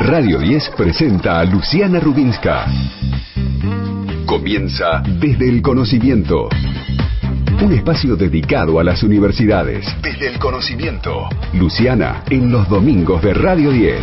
[0.00, 2.66] Radio 10 presenta a Luciana Rubinska.
[4.26, 6.48] Comienza desde el conocimiento.
[7.64, 9.86] Un espacio dedicado a las universidades.
[10.02, 11.28] Desde el conocimiento.
[11.54, 14.00] Luciana, en los domingos de Radio 10.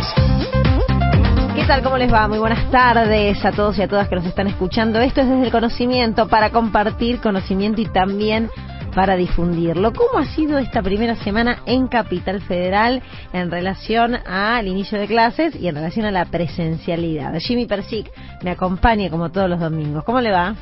[1.54, 1.82] ¿Qué tal?
[1.82, 2.26] ¿Cómo les va?
[2.26, 5.00] Muy buenas tardes a todos y a todas que nos están escuchando.
[5.00, 8.50] Esto es desde el conocimiento para compartir conocimiento y también
[8.94, 9.92] para difundirlo.
[9.92, 13.02] ¿Cómo ha sido esta primera semana en Capital Federal
[13.32, 17.34] en relación al inicio de clases y en relación a la presencialidad?
[17.40, 18.10] Jimmy Persic
[18.42, 20.04] me acompaña como todos los domingos.
[20.04, 20.54] ¿Cómo le va?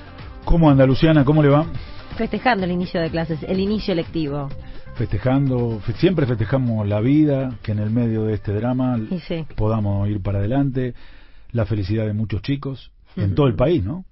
[0.45, 1.25] ¿Cómo anda Luciana?
[1.25, 1.66] ¿Cómo le va?
[2.16, 4.48] Festejando el inicio de clases, el inicio lectivo.
[4.95, 8.98] Festejando, siempre festejamos la vida, que en el medio de este drama
[9.56, 10.95] podamos ir para adelante,
[11.51, 14.05] la felicidad de muchos chicos en todo el país, ¿no?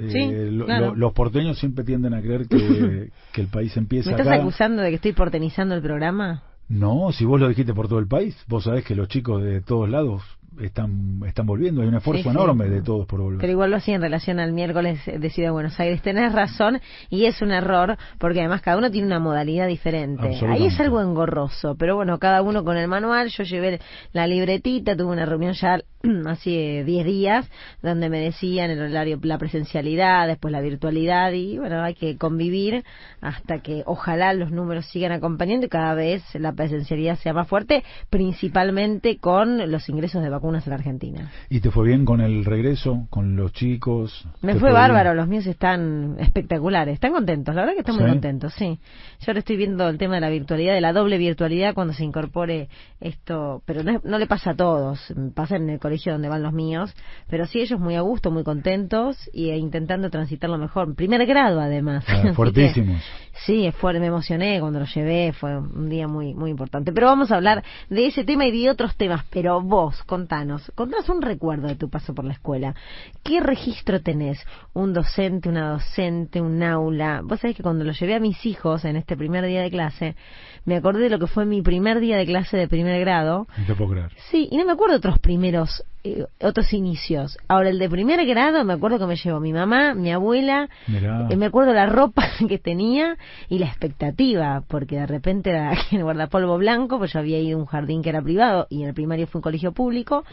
[0.00, 4.10] Eh, los porteños siempre tienden a creer que, el país empieza.
[4.10, 6.42] ¿Me estás acusando de que estoy portenizando el programa?
[6.68, 9.62] No, si vos lo dijiste por todo el país, vos sabés que los chicos de
[9.62, 10.22] todos lados
[10.60, 13.40] están están volviendo, hay un esfuerzo enorme de todos por volver.
[13.40, 16.02] Pero igual lo hacía en relación al miércoles de Ciudad de Buenos Aires.
[16.02, 20.38] Tenés razón y es un error porque además cada uno tiene una modalidad diferente.
[20.48, 23.28] Ahí es algo engorroso, pero bueno, cada uno con el manual.
[23.28, 23.80] Yo llevé
[24.12, 25.80] la libretita, tuve una reunión ya
[26.26, 27.50] hace 10 días
[27.82, 32.84] donde me decían el horario, la presencialidad, después la virtualidad y bueno, hay que convivir
[33.20, 37.82] hasta que ojalá los números sigan acompañando y cada vez la presencialidad sea más fuerte,
[38.10, 41.30] principalmente con los ingresos de vacunas en la Argentina.
[41.50, 44.26] ¿Y te fue bien con el regreso, con los chicos?
[44.40, 48.54] Me fue, bárbaro, los míos están espectaculares, están contentos, la verdad que están muy contentos,
[48.54, 48.78] sí.
[49.20, 52.04] Yo ahora estoy viendo el tema de la virtualidad, de la doble virtualidad cuando se
[52.04, 52.68] incorpore
[53.00, 56.94] esto, pero no, le pasa a todos, pasa en el colegio donde van los míos,
[57.28, 60.94] pero sí ellos muy a gusto, muy contentos y e intentando transitarlo mejor.
[60.94, 62.04] Primer grado además.
[62.06, 63.02] Ah, fuertísimos.
[63.44, 66.92] Sí, fue, me emocioné cuando lo llevé, fue un día muy, muy importante.
[66.92, 70.38] Pero vamos a hablar de ese tema y de otros temas, pero vos, contá
[70.74, 72.74] contanos, un recuerdo de tu paso por la escuela.
[73.22, 74.44] ¿Qué registro tenés?
[74.74, 77.22] ¿Un docente, una docente, un aula?
[77.24, 80.16] Vos sabés que cuando lo llevé a mis hijos en este primer día de clase,
[80.64, 83.46] me acordé de lo que fue mi primer día de clase de primer grado.
[83.66, 84.12] No puedo creer.
[84.30, 87.36] Sí, y no me acuerdo de otros primeros, eh, otros inicios.
[87.48, 91.36] Ahora, el de primer grado, me acuerdo que me llevó mi mamá, mi abuela, eh,
[91.36, 93.16] me acuerdo la ropa que tenía
[93.48, 97.60] y la expectativa, porque de repente era el guardapolvo blanco, pues yo había ido a
[97.60, 100.24] un jardín que era privado y en el primario fue un colegio público,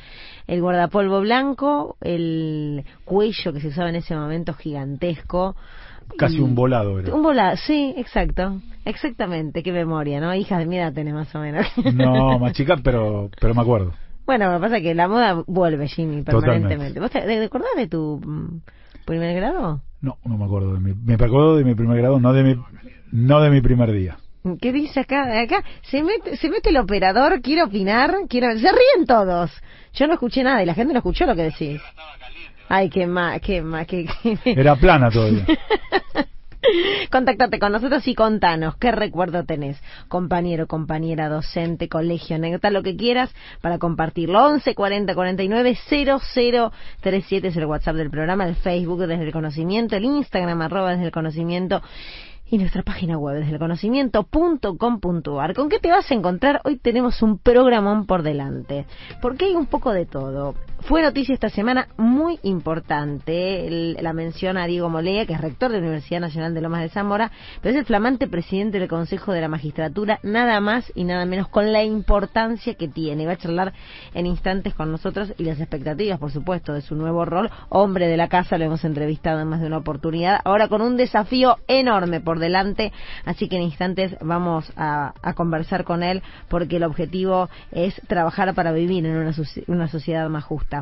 [0.47, 5.55] el guardapolvo blanco, el cuello que se usaba en ese momento gigantesco,
[6.19, 7.13] Casi un volado era.
[7.13, 8.61] Un volado, sí, exacto.
[8.85, 10.33] Exactamente, qué memoria, ¿no?
[10.35, 11.65] Hijas de mi edad tenés más o menos.
[11.93, 13.93] No, más chica, pero, pero me acuerdo.
[14.25, 16.99] Bueno, lo que pasa es que la moda vuelve, Jimmy, permanentemente.
[16.99, 18.61] ¿Vos te, acordás de tu mm,
[19.05, 19.81] primer grado?
[20.01, 22.55] No, no me acuerdo de mi, me acuerdo de mi primer grado, no de mi,
[23.11, 24.17] no de mi primer día.
[24.61, 25.41] ¿Qué dice acá?
[25.41, 28.59] Acá se mete, se mete el operador, quiere opinar, quiere...
[28.59, 29.51] Se ríen todos.
[29.93, 31.81] Yo no escuché nada y la gente no escuchó lo que decís.
[32.69, 34.07] Ay, qué más, qué más, qué...
[34.45, 35.45] Era plana todavía.
[37.11, 42.95] Contactate con nosotros y contanos qué recuerdo tenés, compañero, compañera, docente, colegio, anécdota, lo que
[42.95, 44.45] quieras para compartirlo.
[44.45, 50.05] 11 40 49 0037 es el WhatsApp del programa, el Facebook desde el conocimiento, el
[50.05, 51.81] Instagram arroba desde el conocimiento
[52.49, 55.53] y nuestra página web desde el conocimiento.com.ar.
[55.55, 56.61] ¿Con qué te vas a encontrar?
[56.63, 58.85] Hoy tenemos un programón por delante,
[59.21, 60.53] porque hay un poco de todo.
[60.87, 65.77] Fue noticia esta semana muy importante la mención a Diego Molea, que es rector de
[65.77, 69.41] la Universidad Nacional de Lomas de Zamora, pero es el flamante presidente del Consejo de
[69.41, 73.25] la Magistratura, nada más y nada menos con la importancia que tiene.
[73.25, 73.73] Va a charlar
[74.13, 77.49] en instantes con nosotros y las expectativas, por supuesto, de su nuevo rol.
[77.69, 80.97] Hombre de la casa, lo hemos entrevistado en más de una oportunidad, ahora con un
[80.97, 82.93] desafío enorme por delante,
[83.25, 88.71] así que en instantes vamos a, conversar con él porque el objetivo es trabajar para
[88.71, 89.33] vivir en
[89.67, 90.74] una sociedad más justa.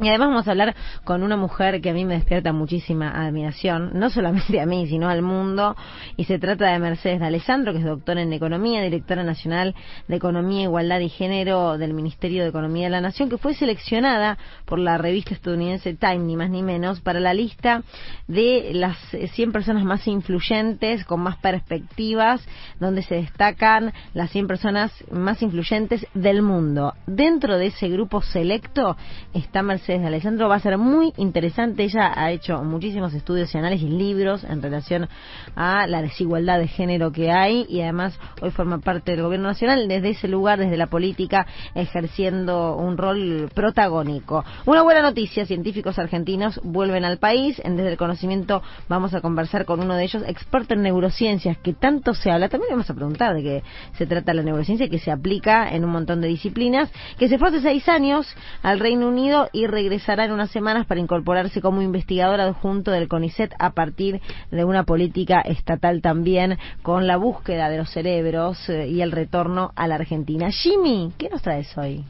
[0.00, 3.90] Y además vamos a hablar con una mujer que a mí me despierta muchísima admiración,
[3.94, 5.74] no solamente a mí, sino al mundo,
[6.16, 9.74] y se trata de Mercedes de Alessandro, que es doctora en Economía, directora nacional
[10.06, 14.38] de Economía, Igualdad y Género del Ministerio de Economía de la Nación, que fue seleccionada
[14.66, 17.82] por la revista estadounidense Time, ni más ni menos, para la lista
[18.28, 18.96] de las
[19.32, 22.46] 100 personas más influyentes, con más perspectivas,
[22.78, 26.94] donde se destacan las 100 personas más influyentes del mundo.
[27.08, 28.96] Dentro de ese grupo selecto
[29.34, 31.82] está Mercedes voces de Alessandro va a ser muy interesante.
[31.82, 35.08] Ella ha hecho muchísimos estudios y análisis, libros en relación
[35.56, 39.88] a la desigualdad de género que hay y además hoy forma parte del gobierno nacional
[39.88, 44.44] desde ese lugar, desde la política, ejerciendo un rol protagónico.
[44.66, 47.56] Una buena noticia, científicos argentinos vuelven al país.
[47.64, 52.12] Desde el conocimiento vamos a conversar con uno de ellos, experto en neurociencias, que tanto
[52.12, 52.50] se habla.
[52.50, 53.62] También vamos a preguntar de qué
[53.96, 57.48] se trata la neurociencia, que se aplica en un montón de disciplinas, que se fue
[57.48, 58.26] hace seis años
[58.62, 63.52] al Reino Unido y regresará en unas semanas para incorporarse como investigador adjunto del CONICET
[63.60, 64.20] a partir
[64.50, 69.70] de una política estatal también con la búsqueda de los cerebros eh, y el retorno
[69.76, 70.50] a la Argentina.
[70.50, 72.04] Jimmy, ¿qué nos traes hoy?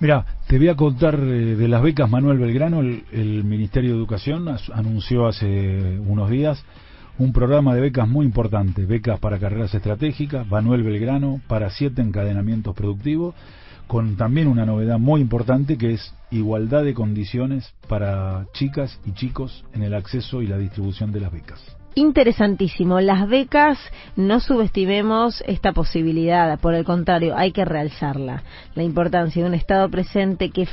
[0.00, 2.80] Mira, te voy a contar eh, de las becas Manuel Belgrano.
[2.80, 6.64] El, Ministerio de Educación anunció hace unos días
[7.18, 12.74] un programa de becas muy importante, becas para carreras estratégicas, Manuel Belgrano, para siete encadenamientos
[12.74, 13.34] productivos,
[13.86, 19.64] con también una novedad muy importante que es igualdad de condiciones para chicas y chicos
[19.72, 21.60] en el acceso y la distribución de las becas
[21.94, 23.00] interesantísimo.
[23.00, 23.78] Las becas,
[24.16, 28.42] no subestimemos esta posibilidad, por el contrario, hay que realzarla.
[28.74, 30.66] La importancia de un Estado presente que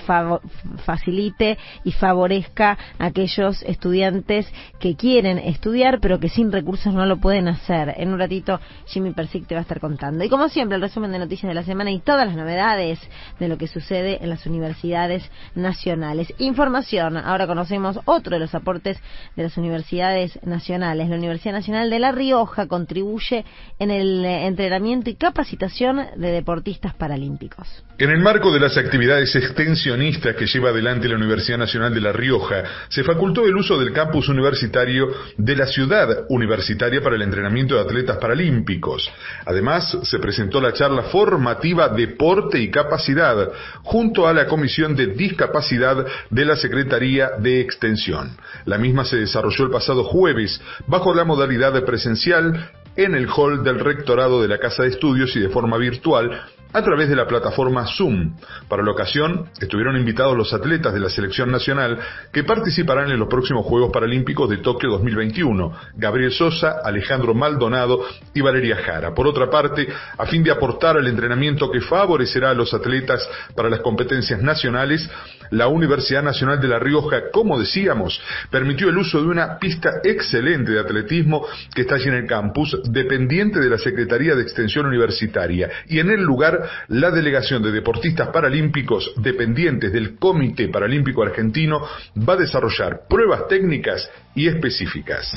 [0.86, 7.18] facilite y favorezca a aquellos estudiantes que quieren estudiar, pero que sin recursos no lo
[7.18, 7.94] pueden hacer.
[7.98, 10.24] En un ratito, Jimmy Persic te va a estar contando.
[10.24, 13.00] Y como siempre, el resumen de noticias de la semana y todas las novedades
[13.40, 16.34] de lo que sucede en las universidades nacionales.
[16.40, 19.00] Información, ahora conocemos otro de los aportes
[19.36, 23.46] de las universidades nacionales la Universidad Nacional de La Rioja contribuye
[23.80, 27.68] en el eh, entrenamiento y capacitación de deportistas paralímpicos.
[27.98, 32.12] En el marco de las actividades extensionistas que lleva adelante la Universidad Nacional de La
[32.12, 37.76] Rioja, se facultó el uso del campus universitario de la ciudad universitaria para el entrenamiento
[37.76, 39.12] de atletas paralímpicos.
[39.46, 43.52] Además, se presentó la charla formativa Deporte y Capacidad
[43.84, 48.38] junto a la Comisión de Discapacidad de la Secretaría de Extensión.
[48.66, 53.64] La misma se desarrolló el pasado jueves bajo bajo la modalidad presencial en el hall
[53.64, 57.28] del rectorado de la Casa de Estudios y de forma virtual a través de la
[57.28, 58.36] plataforma Zoom.
[58.68, 62.00] Para la ocasión, estuvieron invitados los atletas de la selección nacional
[62.32, 68.42] que participarán en los próximos Juegos Paralímpicos de Tokio 2021, Gabriel Sosa, Alejandro Maldonado y
[68.42, 69.14] Valeria Jara.
[69.14, 69.88] Por otra parte,
[70.18, 75.10] a fin de aportar al entrenamiento que favorecerá a los atletas para las competencias nacionales,
[75.52, 80.72] la Universidad Nacional de La Rioja, como decíamos, permitió el uso de una pista excelente
[80.72, 85.70] de atletismo que está allí en el campus, dependiente de la Secretaría de Extensión Universitaria,
[85.88, 91.82] y en el lugar la delegación de deportistas paralímpicos dependientes del Comité Paralímpico Argentino
[92.18, 95.32] va a desarrollar pruebas técnicas y específicas.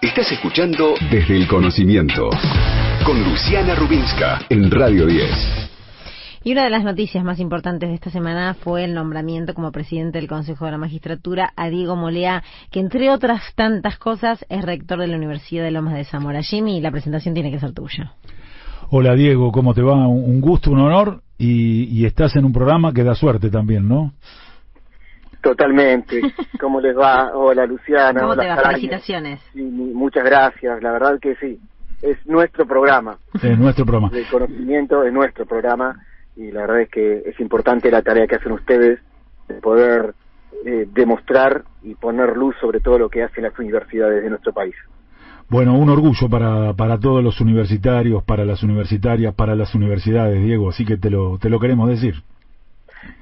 [0.00, 2.30] Estás escuchando Desde el Conocimiento
[3.04, 5.66] con Luciana Rubinska en Radio 10.
[6.46, 10.18] Y una de las noticias más importantes de esta semana fue el nombramiento como presidente
[10.18, 15.00] del Consejo de la Magistratura a Diego Molea, que entre otras tantas cosas es rector
[15.00, 16.42] de la Universidad de Lomas de Zamora.
[16.42, 18.12] Jimmy, la presentación tiene que ser tuya.
[18.88, 20.06] Hola Diego, ¿cómo te va?
[20.06, 24.12] Un gusto, un honor y, estás en un programa que da suerte también, ¿no?
[25.42, 26.20] Totalmente.
[26.60, 27.36] ¿Cómo les va?
[27.36, 28.20] Hola Luciana.
[28.20, 28.56] ¿Cómo te va?
[28.56, 29.40] Felicitaciones.
[29.54, 31.58] muchas gracias, la verdad que sí.
[32.00, 33.18] Es nuestro programa.
[33.42, 34.16] Es nuestro programa.
[34.16, 36.00] El conocimiento es nuestro programa
[36.36, 39.00] y la verdad es que es importante la tarea que hacen ustedes
[39.48, 40.14] de poder
[40.64, 44.76] eh, demostrar y poner luz sobre todo lo que hacen las universidades de nuestro país.
[45.48, 50.70] Bueno, un orgullo para, para todos los universitarios, para las universitarias, para las universidades, Diego,
[50.70, 52.16] así que te lo, te lo queremos decir.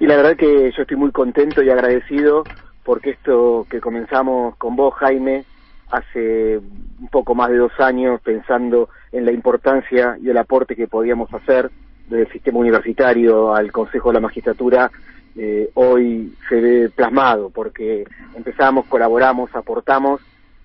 [0.00, 2.44] Y la verdad que yo estoy muy contento y agradecido
[2.82, 5.44] porque esto que comenzamos con vos, Jaime,
[5.91, 10.88] hace un poco más de dos años pensando en la importancia y el aporte que
[10.88, 11.71] podíamos hacer
[12.09, 14.91] del sistema universitario al Consejo de la Magistratura,
[15.37, 18.04] eh, hoy se ve plasmado porque
[18.35, 20.21] empezamos, colaboramos, aportamos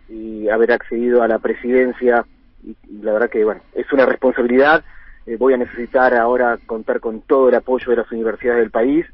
[0.09, 2.25] y haber accedido a la presidencia
[2.63, 4.83] y, la verdad que bueno es una responsabilidad
[5.25, 9.05] eh, voy a necesitar ahora contar con todo el apoyo de las universidades del país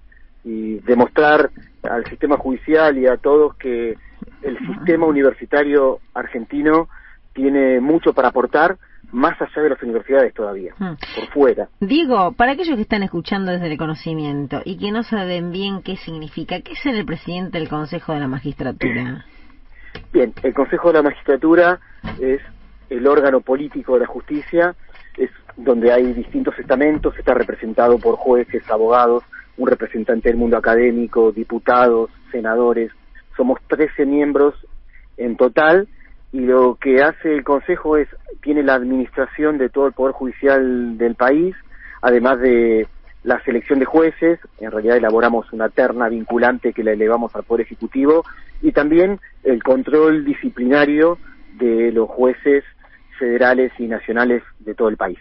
[0.44, 1.50] y demostrar
[1.84, 3.98] al sistema judicial y a todos que
[4.42, 6.88] el sistema universitario argentino
[7.34, 8.78] tiene mucho para aportar
[9.12, 10.96] más allá de las universidades todavía, hmm.
[11.16, 11.70] por fuera.
[11.80, 15.96] Digo, para aquellos que están escuchando desde el conocimiento y que no saben bien qué
[15.98, 19.26] significa, ¿qué es ser el presidente del Consejo de la Magistratura?
[20.12, 21.80] Bien, el Consejo de la Magistratura
[22.20, 22.42] es
[22.90, 24.76] el órgano político de la justicia,
[25.18, 29.24] es donde hay distintos estamentos, está representado por jueces, abogados,
[29.58, 32.92] un representante del mundo académico, diputados, senadores,
[33.36, 34.56] somos 13 miembros
[35.18, 35.88] en total
[36.32, 38.08] y lo que hace el Consejo es,
[38.42, 41.56] tiene la administración de todo el Poder Judicial del país,
[42.02, 42.88] además de
[43.26, 47.66] la selección de jueces, en realidad elaboramos una terna vinculante que la elevamos al Poder
[47.66, 48.24] Ejecutivo,
[48.62, 51.18] y también el control disciplinario
[51.58, 52.64] de los jueces
[53.18, 55.18] federales y nacionales de todo el país.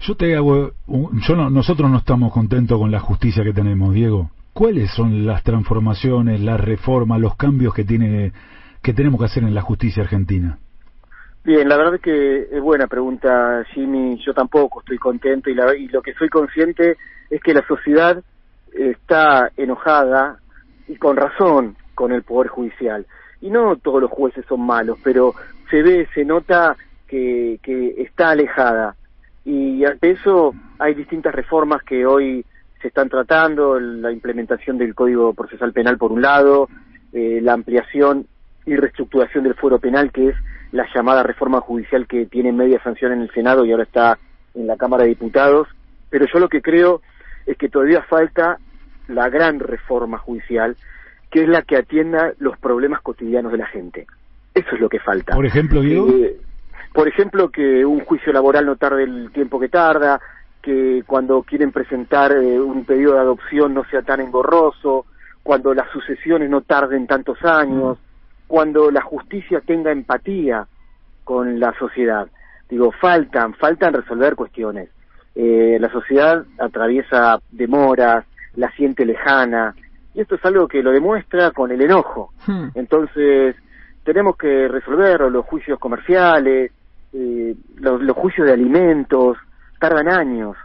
[0.00, 4.30] Yo te hago, yo nosotros no estamos contentos con la justicia que tenemos, Diego.
[4.54, 8.32] ¿Cuáles son las transformaciones, las reformas, los cambios que tiene
[8.82, 10.58] que tenemos que hacer en la justicia argentina?
[11.42, 14.20] Bien, la verdad es que es buena pregunta, Jimmy.
[14.24, 16.98] Yo tampoco estoy contento y, y lo que soy consciente
[17.30, 18.22] es que la sociedad
[18.72, 20.38] está enojada
[20.86, 23.06] y con razón con el Poder Judicial.
[23.40, 25.34] Y no todos los jueces son malos, pero
[25.70, 26.76] se ve, se nota
[27.08, 28.96] que, que está alejada.
[29.44, 32.44] Y ante eso hay distintas reformas que hoy
[32.82, 36.68] se están tratando, la implementación del Código Procesal Penal por un lado,
[37.12, 38.26] eh, la ampliación
[38.66, 40.36] y reestructuración del fuero penal, que es
[40.72, 44.18] la llamada reforma judicial que tiene media sanción en el Senado y ahora está
[44.54, 45.68] en la Cámara de Diputados.
[46.08, 47.02] Pero yo lo que creo
[47.46, 48.58] es que todavía falta
[49.08, 50.76] la gran reforma judicial,
[51.30, 54.06] que es la que atienda los problemas cotidianos de la gente.
[54.54, 55.34] Eso es lo que falta.
[55.34, 56.08] Por ejemplo, Diego.
[56.08, 56.36] Eh,
[56.92, 60.20] por ejemplo, que un juicio laboral no tarde el tiempo que tarda,
[60.60, 65.06] que cuando quieren presentar eh, un pedido de adopción no sea tan engorroso,
[65.42, 67.98] cuando las sucesiones no tarden tantos años,
[68.50, 70.66] cuando la justicia tenga empatía
[71.22, 72.26] con la sociedad.
[72.68, 74.88] Digo, faltan, faltan resolver cuestiones.
[75.36, 78.24] Eh, la sociedad atraviesa demoras,
[78.56, 79.76] la siente lejana,
[80.14, 82.32] y esto es algo que lo demuestra con el enojo.
[82.44, 82.70] Hmm.
[82.74, 83.54] Entonces,
[84.02, 86.72] tenemos que resolver los juicios comerciales,
[87.12, 89.38] eh, los, juicios de alimentos,
[89.78, 90.56] tardan años.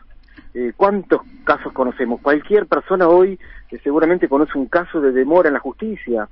[0.56, 2.20] Eh, ¿Cuántos casos conocemos?
[2.20, 3.38] Cualquier persona hoy
[3.70, 6.28] eh, seguramente conoce un caso de demora en la justicia,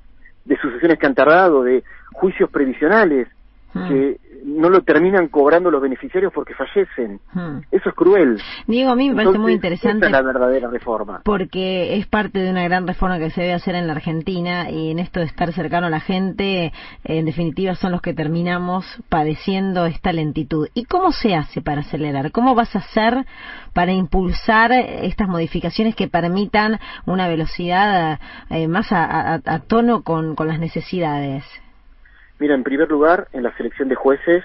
[0.46, 3.28] de sucesiones que han tardado, de juicios previsionales
[3.74, 3.88] hmm.
[3.88, 7.20] que no lo terminan cobrando los beneficiarios porque fallecen.
[7.34, 7.60] Hmm.
[7.72, 8.42] Eso es cruel.
[8.68, 10.10] Diego, a mí me parece muy interesante.
[10.10, 11.22] la verdadera reforma.
[11.24, 14.92] Porque es parte de una gran reforma que se debe hacer en la Argentina y
[14.92, 19.86] en esto de estar cercano a la gente, en definitiva, son los que terminamos padeciendo
[19.86, 20.68] esta lentitud.
[20.74, 22.32] ¿Y cómo se hace para acelerar?
[22.32, 23.26] ¿Cómo vas a hacer
[23.74, 30.60] para impulsar estas modificaciones que permitan una velocidad eh, más a, a, tono con las
[30.60, 31.44] necesidades?
[32.44, 34.44] Mira, en primer lugar, en la selección de jueces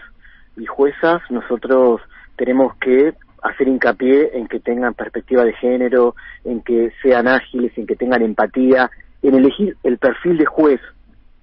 [0.57, 2.01] y juezas, nosotros
[2.37, 3.13] tenemos que
[3.43, 6.15] hacer hincapié en que tengan perspectiva de género,
[6.45, 8.89] en que sean ágiles, en que tengan empatía,
[9.21, 10.81] en elegir el perfil de juez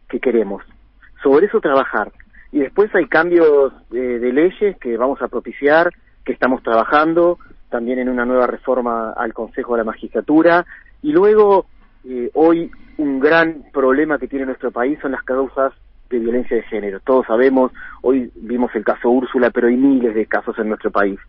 [0.07, 0.63] que queremos.
[1.21, 2.13] Sobre eso trabajar.
[2.53, 5.91] Y después hay cambios de leyes que vamos a propiciar,
[6.23, 7.37] que estamos trabajando,
[7.69, 10.65] también en una nueva reforma al Consejo de la Magistratura.
[11.01, 11.65] Y luego,
[12.07, 15.73] eh, hoy un gran problema que tiene nuestro país son las causas
[16.15, 16.99] de violencia de género.
[16.99, 21.19] Todos sabemos, hoy vimos el caso Úrsula, pero hay miles de casos en nuestro país.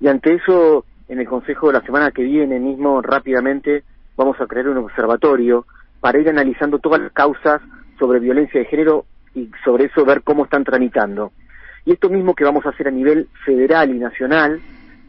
[0.00, 3.84] Y ante eso, en el Consejo de la semana que viene mismo, rápidamente,
[4.16, 5.66] vamos a crear un observatorio
[6.00, 7.60] para ir analizando todas las causas
[7.98, 9.04] sobre violencia de género
[9.34, 11.32] y sobre eso ver cómo están tramitando.
[11.84, 14.60] Y esto mismo que vamos a hacer a nivel federal y nacional,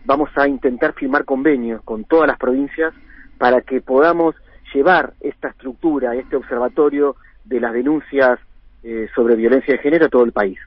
[0.05, 2.93] vamos a intentar firmar convenios con todas las provincias
[3.37, 4.35] para que podamos
[4.73, 8.39] llevar esta estructura, este observatorio de las denuncias
[8.83, 10.59] eh, sobre violencia de género a todo el país.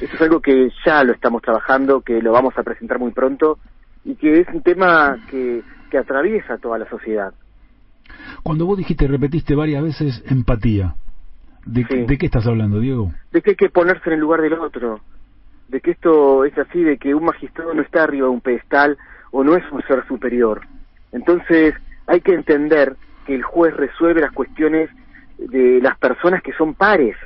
[0.00, 3.58] Eso es algo que ya lo estamos trabajando, que lo vamos a presentar muy pronto
[4.04, 7.32] y que es un tema que, que atraviesa toda la sociedad.
[8.42, 10.94] Cuando vos dijiste, repetiste varias veces empatía,
[11.66, 13.12] ¿de, ¿de qué estás hablando, Diego?
[13.32, 15.00] De que hay que ponerse en el lugar del otro,
[15.68, 18.96] de que esto es así, de que un magistrado no está arriba de un pedestal
[19.30, 20.62] o no es un ser superior.
[21.12, 21.74] Entonces
[22.06, 24.90] hay que entender que el juez resuelve las cuestiones
[25.38, 27.16] de las personas que son pares,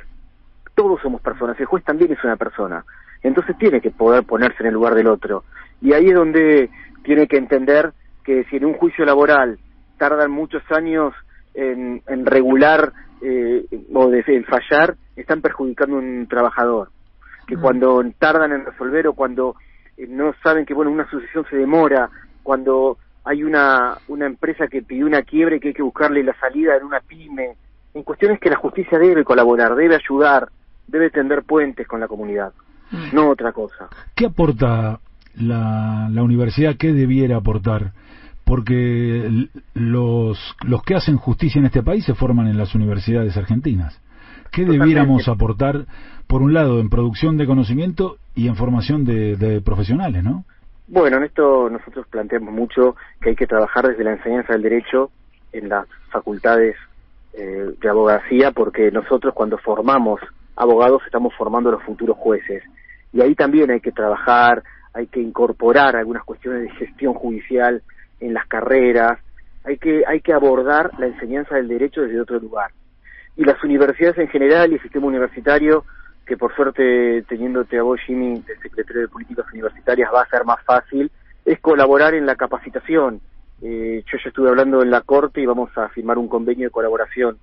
[0.75, 2.83] todos somos personas, el juez también es una persona,
[3.21, 5.43] entonces tiene que poder ponerse en el lugar del otro.
[5.81, 6.69] Y ahí es donde
[7.03, 9.59] tiene que entender que si en un juicio laboral
[9.97, 11.13] tardan muchos años
[11.53, 16.89] en, regular eh, o de, en fallar, están perjudicando a un trabajador.
[17.47, 19.55] Que cuando tardan en resolver o cuando
[19.97, 22.09] eh, no saben que bueno una sucesión se demora,
[22.41, 26.75] cuando hay una, una empresa que pidió una quiebre que hay que buscarle la salida
[26.75, 27.55] en una pyme,
[27.93, 30.49] en cuestiones que la justicia debe colaborar, debe ayudar,
[30.87, 32.53] debe tender puentes con la comunidad,
[33.11, 33.89] no otra cosa.
[34.15, 34.99] ¿Qué aporta
[35.35, 36.75] la, la universidad?
[36.77, 37.91] ¿Qué debiera aportar?
[38.45, 43.99] Porque los, los que hacen justicia en este país se forman en las universidades argentinas.
[44.51, 45.85] ¿Qué debiéramos aportar,
[46.27, 50.45] por un lado, en producción de conocimiento y en formación de, de profesionales, no?
[50.87, 55.09] Bueno, en esto nosotros planteamos mucho que hay que trabajar desde la enseñanza del derecho
[55.53, 56.75] en las facultades
[57.33, 60.19] eh, de abogacía, porque nosotros cuando formamos
[60.55, 62.63] abogados estamos formando los futuros jueces.
[63.11, 67.81] Y ahí también hay que trabajar, hay que incorporar algunas cuestiones de gestión judicial
[68.19, 69.19] en las carreras,
[69.63, 72.71] hay que, hay que abordar la enseñanza del derecho desde otro lugar.
[73.35, 75.85] Y las universidades en general y el sistema universitario,
[76.25, 80.45] que por suerte teniéndote a vos, Jimmy, de secretario de Políticas Universitarias, va a ser
[80.45, 81.11] más fácil,
[81.45, 83.21] es colaborar en la capacitación.
[83.61, 86.71] Eh, yo ya estuve hablando en la Corte y vamos a firmar un convenio de
[86.71, 87.37] colaboración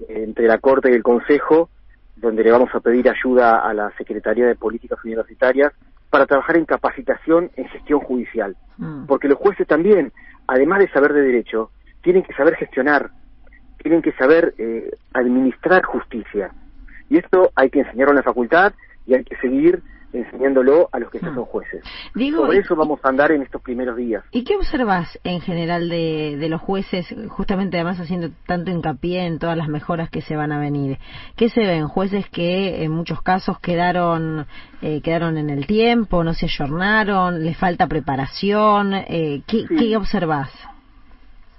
[0.00, 1.70] eh, entre la Corte y el Consejo,
[2.20, 5.72] donde le vamos a pedir ayuda a la Secretaría de Políticas Universitarias
[6.10, 8.56] para trabajar en capacitación en gestión judicial.
[8.76, 9.06] Mm.
[9.06, 10.12] Porque los jueces también,
[10.46, 11.70] además de saber de derecho,
[12.02, 13.10] tienen que saber gestionar,
[13.78, 16.52] tienen que saber eh, administrar justicia.
[17.08, 18.74] Y esto hay que enseñarlo en la facultad
[19.06, 21.34] y hay que seguir enseñándolo a los que ya mm.
[21.34, 21.84] son jueces.
[22.14, 24.24] Digo, Por eso vamos a andar en estos primeros días.
[24.32, 29.38] ¿Y qué observas en general de, de, los jueces, justamente además haciendo tanto hincapié en
[29.38, 30.98] todas las mejoras que se van a venir?
[31.36, 31.88] ¿Qué se ven?
[31.88, 34.46] Jueces que en muchos casos quedaron,
[34.82, 38.94] eh, quedaron en el tiempo, no se ayornaron, les falta preparación.
[38.94, 40.50] Eh, ¿qué, ¿Qué observas?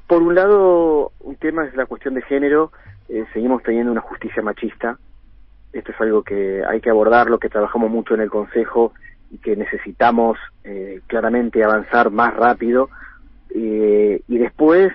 [0.07, 2.71] Por un lado, un tema es la cuestión de género.
[3.07, 4.97] Eh, seguimos teniendo una justicia machista
[5.73, 8.93] esto es algo que hay que abordarlo, que trabajamos mucho en el Consejo
[9.31, 12.89] y que necesitamos eh, claramente avanzar más rápido.
[13.49, 14.91] Eh, y después,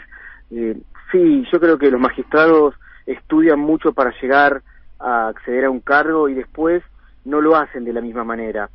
[0.51, 0.77] eh,
[1.11, 2.75] sí, yo creo que los magistrados
[3.07, 4.63] estudian mucho para llegar
[4.99, 6.83] a acceder a un cargo y después
[7.25, 8.69] no lo hacen de la misma manera.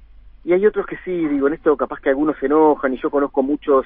[0.43, 3.12] Y hay otros que sí, digo, en esto capaz que algunos se enojan y yo
[3.12, 3.86] conozco muchos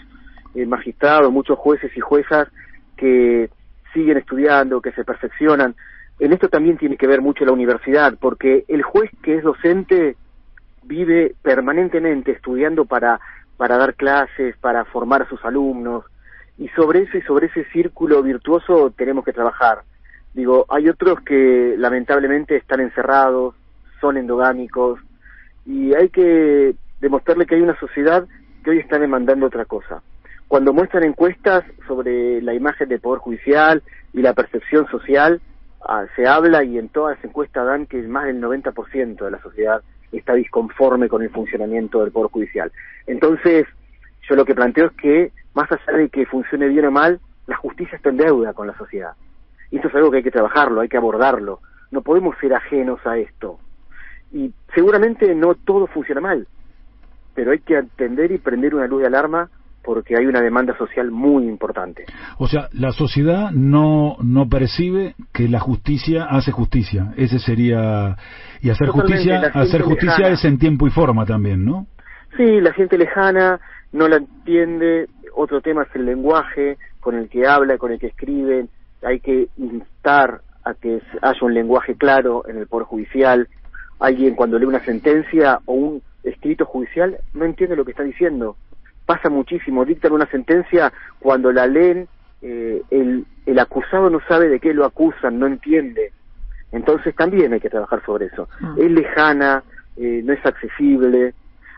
[0.68, 2.48] magistrados, muchos jueces y juezas
[2.96, 3.50] que
[3.94, 5.76] siguen estudiando, que se perfeccionan,
[6.20, 10.16] en esto también tiene que ver mucho la universidad, porque el juez que es docente
[10.84, 13.20] vive permanentemente estudiando para,
[13.58, 16.06] para dar clases, para formar a sus alumnos,
[16.58, 19.80] y sobre eso y sobre ese círculo virtuoso tenemos que trabajar.
[20.34, 23.56] Digo, hay otros que lamentablemente están encerrados,
[24.00, 25.00] son endogámicos,
[25.66, 28.26] y hay que demostrarle que hay una sociedad
[28.64, 30.02] que hoy está demandando otra cosa.
[30.48, 35.42] Cuando muestran encuestas sobre la imagen del Poder Judicial y la percepción social,
[35.88, 39.40] Ah, se habla y en todas las encuestas dan que más del 90% de la
[39.40, 42.72] sociedad está disconforme con el funcionamiento del Poder Judicial.
[43.06, 43.68] Entonces,
[44.28, 47.56] yo lo que planteo es que, más allá de que funcione bien o mal, la
[47.58, 49.12] justicia está en deuda con la sociedad.
[49.70, 51.60] Y esto es algo que hay que trabajarlo, hay que abordarlo.
[51.92, 53.60] No podemos ser ajenos a esto.
[54.34, 56.48] Y seguramente no todo funciona mal,
[57.36, 59.52] pero hay que atender y prender una luz de alarma
[59.86, 62.06] porque hay una demanda social muy importante.
[62.40, 67.14] O sea, la sociedad no, no percibe que la justicia hace justicia.
[67.16, 68.18] Ese sería.
[68.62, 71.86] Y hacer justicia, hacer justicia es en tiempo y forma también, ¿no?
[72.36, 73.60] Sí, la gente lejana
[73.94, 75.08] no la entiende.
[75.36, 78.66] Otro tema es el lenguaje con el que habla, con el que escribe.
[79.04, 83.48] Hay que instar a que haya un lenguaje claro en el Poder Judicial.
[84.00, 88.58] Alguien cuando lee una sentencia o un escrito judicial no entiende lo que está diciendo
[89.06, 92.08] pasa muchísimo, dictan una sentencia cuando la leen,
[92.42, 96.12] eh, el, el acusado no sabe de qué lo acusan, no entiende.
[96.72, 98.48] Entonces también hay que trabajar sobre eso.
[98.62, 98.76] Ah.
[98.78, 99.64] Es lejana,
[99.98, 101.34] eh, no es accesible.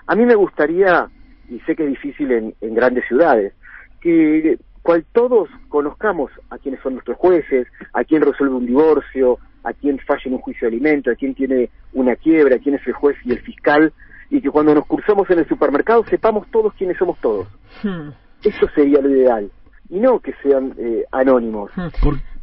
[0.08, 1.08] A mí me gustaría,
[1.50, 3.54] y sé que es difícil en, en grandes ciudades,
[4.02, 9.74] que cual todos conozcamos a quienes son nuestros jueces, a quién resuelve un divorcio, a
[9.74, 12.88] quién falla en un juicio de alimento, a quién tiene una quiebra, a quién es
[12.88, 13.92] el juez y el fiscal,
[14.30, 17.48] y que cuando nos cruzamos en el supermercado sepamos todos quiénes somos todos.
[17.84, 18.10] Hmm.
[18.44, 19.50] Eso sería lo ideal.
[19.90, 21.72] Y no que sean eh, anónimos.
[21.76, 21.88] Hmm.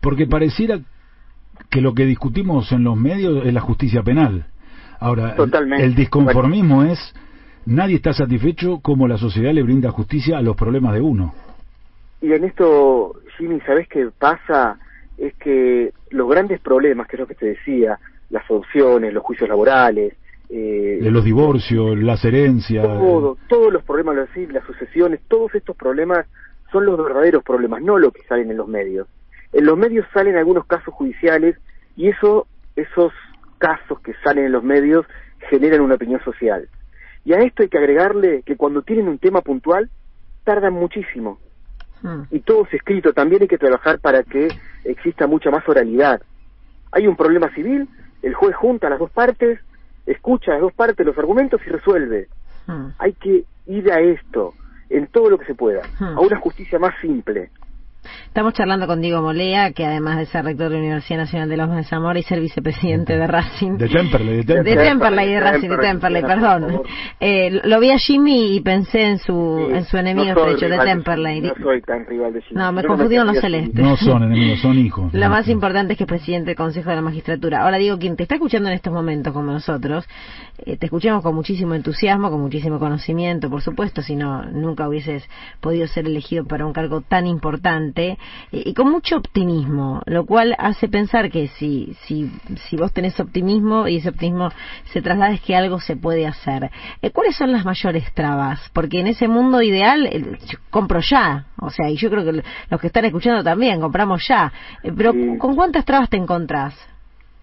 [0.01, 0.81] porque pareciera
[1.71, 4.47] que lo que discutimos en los medios es la justicia penal.
[4.99, 5.37] Ahora,
[5.79, 7.15] el, disconformismo es
[7.67, 11.35] nadie está satisfecho como la sociedad le brinda justicia a los problemas de uno.
[12.23, 14.79] Y en esto, Jimmy, ¿sabes qué pasa?
[15.19, 17.99] Es que los grandes problemas, que es lo que te decía,
[18.31, 20.15] las adopciones, los juicios laborales,
[20.57, 22.87] eh, de los divorcios, las herencias.
[22.87, 26.27] Todo, todos los problemas, las sucesiones, todos estos problemas
[26.71, 29.09] son los verdaderos problemas, no lo que salen en los medios.
[29.53, 31.57] En los medios salen algunos casos judiciales
[31.97, 33.13] y eso, esos
[33.59, 35.05] casos que salen en los medios
[35.51, 36.69] generan una opinión social.
[37.25, 39.91] Y a esto hay que agregarle que cuando tienen un tema puntual,
[40.45, 41.41] tardan muchísimo.
[42.01, 42.23] Hmm.
[42.31, 44.49] Y todo es escrito, también hay que trabajar para que
[44.85, 46.23] exista mucha más oralidad.
[46.93, 47.89] Hay un problema civil,
[48.23, 49.59] el juez junta a las dos partes,
[50.07, 52.29] escucha las dos partes los argumentos y resuelve.
[52.67, 52.89] Hmm.
[52.99, 54.55] Hay que ir a esto,
[54.91, 56.19] en todo lo que se pueda, hmm.
[56.19, 57.51] a una justicia más simple.
[58.27, 61.57] Estamos charlando con Diego Molea, que además de ser rector de la Universidad Nacional de
[61.57, 63.79] los de Zamora y ser vicepresidente de Racing.
[63.79, 64.77] De Temperley, de Temperley.
[64.77, 66.83] De Temperley, de Racing, de Temperley, perdón.
[67.21, 71.41] Eh, lo vi a Jimmy y pensé en su en su enemigo estrecho, de Temperley.
[71.43, 72.61] No soy tan rival de Jimmy.
[72.61, 73.75] No, me confundieron los celestes.
[73.75, 75.13] No son enemigos, son hijos.
[75.13, 77.63] Lo más importante es que es presidente del Consejo de la Magistratura.
[77.63, 80.07] Ahora digo, quien te está escuchando en estos momentos, como nosotros,
[80.59, 85.29] eh, te escuchamos con muchísimo entusiasmo, con muchísimo conocimiento, por supuesto, si no, nunca hubieses
[85.61, 88.17] podido ser elegido para un cargo tan importante, eh,
[88.51, 92.31] y con mucho optimismo, lo cual hace pensar que si, si,
[92.69, 94.51] si vos tenés optimismo y ese optimismo
[94.93, 96.71] se traslada es que algo se puede hacer.
[97.03, 98.71] Eh, ¿Cuáles son las mayores trabas?
[98.73, 100.39] Porque en ese mundo ideal,
[100.71, 104.53] compro ya, o sea, y yo creo que los que están escuchando también, compramos ya,
[104.97, 106.75] pero ¿con cuántas trabas te encontrás?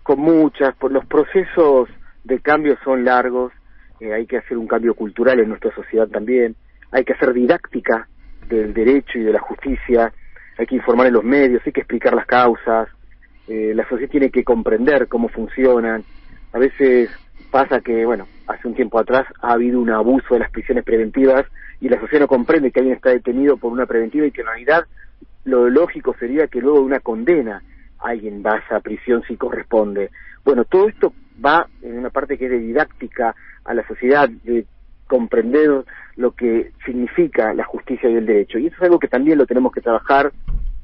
[0.04, 1.90] Con muchas, por los procesos
[2.24, 3.52] de cambio son largos,
[4.00, 6.56] eh, hay que hacer un cambio cultural en nuestra sociedad también,
[6.92, 8.08] hay que hacer didáctica
[8.48, 10.14] del derecho y de la justicia,
[10.58, 12.90] hay que informar en los medios, hay que explicar las causas,
[13.48, 16.04] eh, la sociedad tiene que comprender cómo funcionan.
[16.54, 17.10] A veces
[17.50, 21.46] pasa que, bueno, hace un tiempo atrás ha habido un abuso de las prisiones preventivas
[21.80, 24.48] y la sociedad no comprende que alguien está detenido por una preventiva y que en
[24.48, 24.86] realidad
[25.44, 27.64] lo lógico sería que luego de una condena
[28.00, 30.12] alguien vaya a prisión si corresponde.
[30.44, 34.66] Bueno, todo esto va en una parte que es de didáctica a la sociedad, de
[35.12, 35.84] comprender
[36.16, 38.58] lo que significa la justicia y el derecho.
[38.58, 40.32] Y eso es algo que también lo tenemos que trabajar.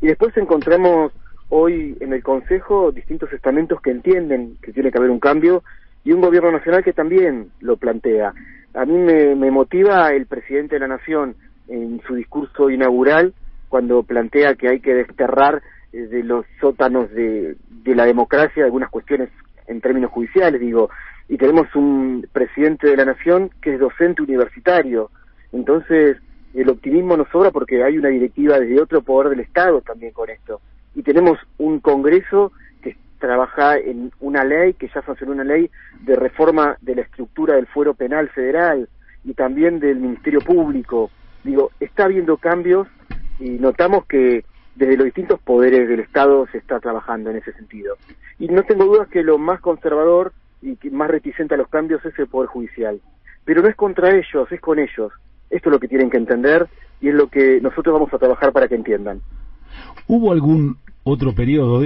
[0.01, 1.13] Y después encontramos
[1.47, 5.63] hoy en el Consejo distintos estamentos que entienden que tiene que haber un cambio
[6.03, 8.33] y un gobierno nacional que también lo plantea.
[8.73, 11.35] A mí me, me motiva el presidente de la Nación
[11.69, 13.33] en su discurso inaugural
[13.69, 15.61] cuando plantea que hay que desterrar
[15.93, 19.29] eh, de los sótanos de, de la democracia algunas cuestiones
[19.67, 20.89] en términos judiciales, digo,
[21.29, 25.11] y tenemos un presidente de la nación que es docente universitario.
[25.51, 26.17] Entonces,
[26.53, 30.29] el optimismo nos sobra porque hay una directiva desde otro poder del Estado también con
[30.29, 30.61] esto.
[30.95, 35.69] Y tenemos un Congreso que trabaja en una ley, que ya sancionó una ley
[36.01, 38.87] de reforma de la estructura del fuero penal federal
[39.23, 41.11] y también del Ministerio Público.
[41.43, 42.87] Digo, está habiendo cambios
[43.39, 47.95] y notamos que desde los distintos poderes del Estado se está trabajando en ese sentido.
[48.39, 52.17] Y no tengo dudas que lo más conservador y más reticente a los cambios es
[52.19, 52.99] el Poder Judicial.
[53.45, 55.11] Pero no es contra ellos, es con ellos.
[55.49, 56.67] Esto es lo que tienen que entender
[56.99, 59.21] y es lo que nosotros vamos a trabajar para que entiendan.
[60.07, 61.85] ¿Hubo algún otro periodo,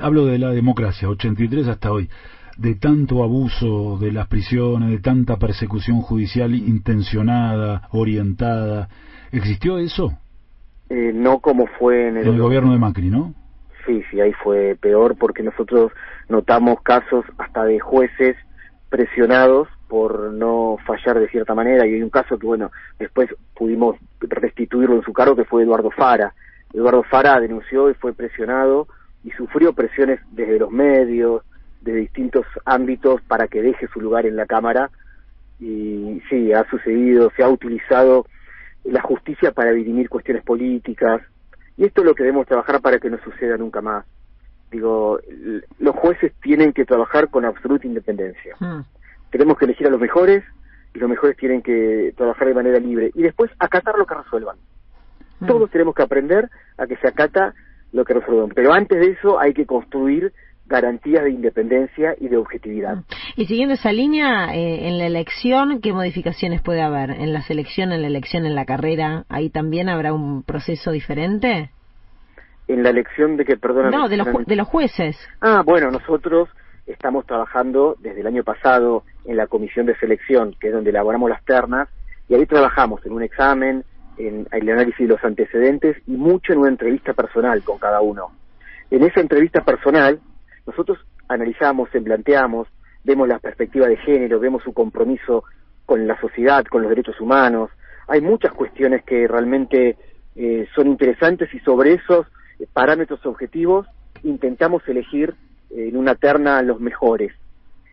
[0.00, 2.08] hablo de la democracia, 83 hasta hoy,
[2.56, 8.88] de tanto abuso de las prisiones, de tanta persecución judicial intencionada, orientada?
[9.32, 10.12] ¿Existió eso?
[10.88, 13.34] Eh, no como fue en el, gobierno de Macri, ¿no?
[13.86, 15.92] Sí, sí, ahí fue peor porque nosotros
[16.28, 18.36] notamos casos hasta de jueces
[18.88, 21.86] presionados por no fallar de cierta manera.
[21.86, 25.90] Y hay un caso que bueno después pudimos restituirlo en su cargo que fue Eduardo
[25.90, 26.34] Fara.
[26.72, 28.86] Eduardo Fara denunció y fue presionado
[29.24, 31.42] y sufrió presiones desde los medios
[31.80, 34.90] de distintos ámbitos para que deje su lugar en la cámara.
[35.58, 38.26] Y sí ha sucedido se ha utilizado
[38.84, 41.20] la justicia para dirimir cuestiones políticas,
[41.76, 44.04] y esto es lo que debemos trabajar para que no suceda nunca más.
[44.70, 45.18] Digo,
[45.78, 48.54] los jueces tienen que trabajar con absoluta independencia.
[48.60, 48.82] Hmm.
[49.30, 50.44] Tenemos que elegir a los mejores
[50.94, 54.56] y los mejores tienen que trabajar de manera libre y después acatar lo que resuelvan.
[55.40, 55.46] Hmm.
[55.46, 57.54] Todos tenemos que aprender a que se acata
[57.92, 60.32] lo que resuelvan, pero antes de eso hay que construir
[60.70, 62.96] garantías de independencia y de objetividad.
[62.96, 63.04] Mm.
[63.36, 67.10] Y siguiendo esa línea, eh, en la elección, ¿qué modificaciones puede haber?
[67.10, 69.24] ¿En la selección, en la elección, en la carrera?
[69.28, 71.70] ¿Ahí también habrá un proceso diferente?
[72.68, 73.90] En la elección de que, perdona.
[73.90, 75.18] No, de los, de los jueces.
[75.40, 76.48] Ah, bueno, nosotros
[76.86, 81.28] estamos trabajando desde el año pasado en la comisión de selección, que es donde elaboramos
[81.28, 81.88] las ternas,
[82.28, 83.84] y ahí trabajamos en un examen,
[84.18, 88.30] en el análisis de los antecedentes y mucho en una entrevista personal con cada uno.
[88.90, 90.20] En esa entrevista personal
[90.66, 92.68] nosotros analizamos, planteamos,
[93.04, 95.44] vemos la perspectiva de género, vemos su compromiso
[95.86, 97.70] con la sociedad, con los derechos humanos.
[98.08, 99.96] Hay muchas cuestiones que realmente
[100.36, 102.26] eh, son interesantes y sobre esos
[102.72, 103.86] parámetros objetivos
[104.22, 105.34] intentamos elegir
[105.70, 107.32] en una terna los mejores.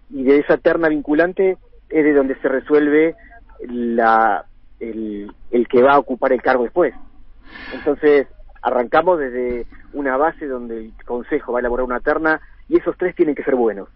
[0.09, 1.57] Y de esa terna vinculante
[1.89, 3.15] es de donde se resuelve
[3.67, 4.45] la,
[4.79, 6.93] el que va a ocupar el cargo después.
[7.73, 8.27] Entonces,
[8.61, 13.15] arrancamos desde una base donde el Consejo va a elaborar una terna y esos tres
[13.15, 13.89] tienen que ser buenos.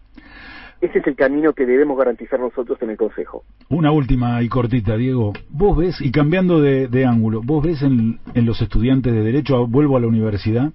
[0.80, 3.44] Ese es el camino que debemos garantizar nosotros en el Consejo.
[3.70, 5.34] Una última y cortita, Diego.
[5.50, 10.00] Vos ves, y cambiando de, ángulo, vos ves en, los estudiantes de Derecho, vuelvo a
[10.00, 10.72] la universidad,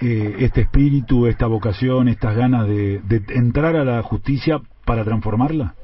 [0.00, 5.74] eh, este espíritu, esta vocación, estas ganas de, de entrar a la justicia para transformarla?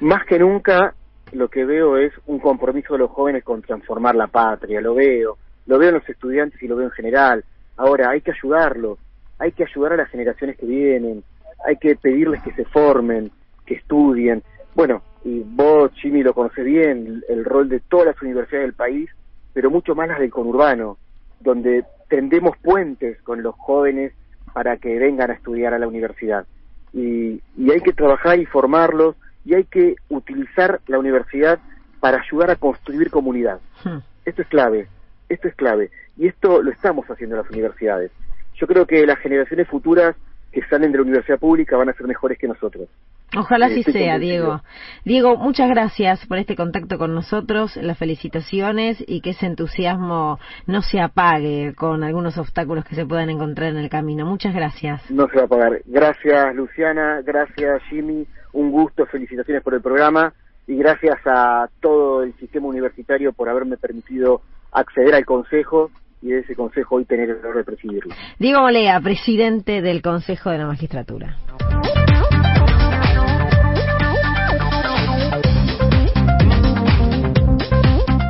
[0.00, 0.94] Más que nunca,
[1.32, 5.38] lo que veo es un compromiso de los jóvenes con transformar la patria, lo veo
[5.66, 7.44] lo veo en los estudiantes y lo veo en general.
[7.76, 8.98] Ahora, hay que ayudarlos,
[9.38, 11.22] hay que ayudar a las generaciones que vienen,
[11.64, 13.30] hay que pedirles que se formen,
[13.64, 14.42] que estudien.
[14.74, 19.10] Bueno, y vos, Jimmy, lo conoces bien, el rol de todas las universidades del país,
[19.52, 20.98] pero mucho más las del conurbano,
[21.40, 24.12] donde tendemos puentes con los jóvenes
[24.52, 26.46] para que vengan a estudiar a la universidad.
[26.92, 31.58] Y, y hay que trabajar y formarlos, y hay que utilizar la universidad
[32.00, 33.60] para ayudar a construir comunidad.
[33.84, 33.98] Hmm.
[34.24, 34.88] Esto es clave,
[35.28, 35.90] esto es clave.
[36.16, 38.10] Y esto lo estamos haciendo en las universidades.
[38.56, 40.16] Yo creo que las generaciones futuras
[40.52, 42.88] que salen de la universidad pública van a ser mejores que nosotros.
[43.36, 44.62] Ojalá así sea, Diego.
[45.04, 50.80] Diego, muchas gracias por este contacto con nosotros, las felicitaciones y que ese entusiasmo no
[50.80, 54.24] se apague con algunos obstáculos que se puedan encontrar en el camino.
[54.24, 55.10] Muchas gracias.
[55.10, 55.82] No se va a apagar.
[55.84, 57.20] Gracias, Luciana.
[57.22, 58.26] Gracias, Jimmy.
[58.52, 59.04] Un gusto.
[59.06, 60.32] Felicitaciones por el programa
[60.66, 64.40] y gracias a todo el sistema universitario por haberme permitido
[64.72, 65.90] acceder al Consejo
[66.26, 68.14] y de ese Consejo hoy tener el honor de presidirlo.
[68.38, 71.36] Diego Molea, presidente del Consejo de la Magistratura.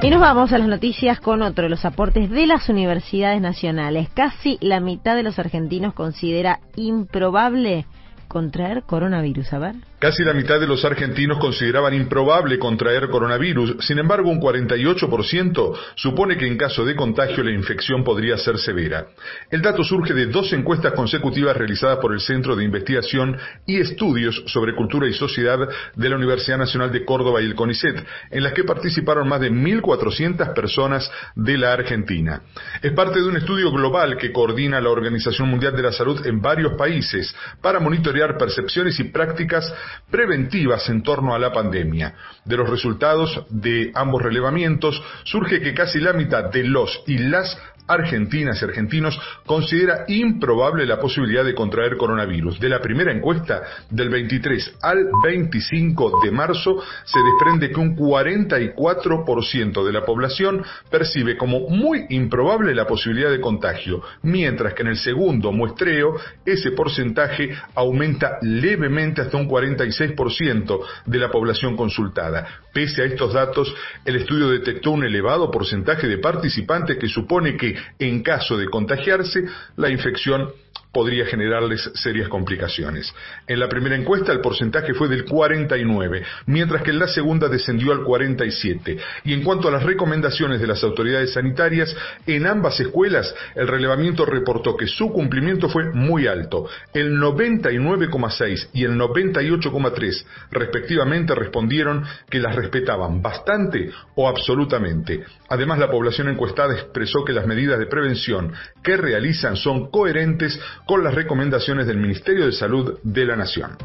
[0.03, 4.09] Y nos vamos a las noticias con otro de los aportes de las universidades nacionales.
[4.11, 7.87] Casi la mitad de los argentinos considera improbable
[8.29, 9.53] contraer coronavirus.
[9.55, 9.75] A ver.
[9.99, 16.37] Casi la mitad de los argentinos consideraban improbable contraer coronavirus, sin embargo un 48% supone
[16.37, 19.07] que en caso de contagio la infección podría ser severa.
[19.51, 24.43] El dato surge de dos encuestas consecutivas realizadas por el Centro de Investigación y Estudios
[24.49, 28.53] sobre Cultura y Sociedad de la Universidad Nacional de Córdoba y el CONICET, en las
[28.53, 32.43] que participaron más de 1.400 personas de la Argentina.
[32.83, 36.43] Es parte de un estudio global que coordina la Organización Mundial de la Salud en
[36.43, 39.73] varios países para monitorear percepciones y prácticas
[40.11, 42.15] preventivas en torno a la pandemia.
[42.45, 47.57] De los resultados de ambos relevamientos surge que casi la mitad de los y las
[47.87, 52.59] argentinas y argentinos considera improbable la posibilidad de contraer coronavirus.
[52.61, 59.85] De la primera encuesta, del 23 al 25 de marzo, se desprende que un 44%
[59.85, 64.97] de la población percibe como muy improbable la posibilidad de contagio, mientras que en el
[64.97, 72.47] segundo muestreo ese porcentaje aumenta levemente hasta un 46% de la población consultada.
[72.73, 77.76] Pese a estos datos, el estudio detectó un elevado porcentaje de participantes que supone que
[77.99, 79.45] en caso de contagiarse,
[79.77, 80.51] la infección
[80.97, 83.15] podría generarles serias complicaciones.
[83.47, 87.93] En la primera encuesta el porcentaje fue del 49, mientras que en la segunda descendió
[87.93, 88.97] al 47.
[89.25, 91.95] Y en cuanto a las recomendaciones de las autoridades sanitarias,
[92.27, 96.67] en ambas escuelas el relevamiento reportó que su cumplimiento fue muy alto.
[96.95, 105.25] El 99,6 y el 98,3 respectivamente respondieron que las respetaban bastante o absolutamente.
[105.51, 111.03] Además, la población encuestada expresó que las medidas de prevención que realizan son coherentes con
[111.03, 113.77] las recomendaciones del Ministerio de Salud de la Nación.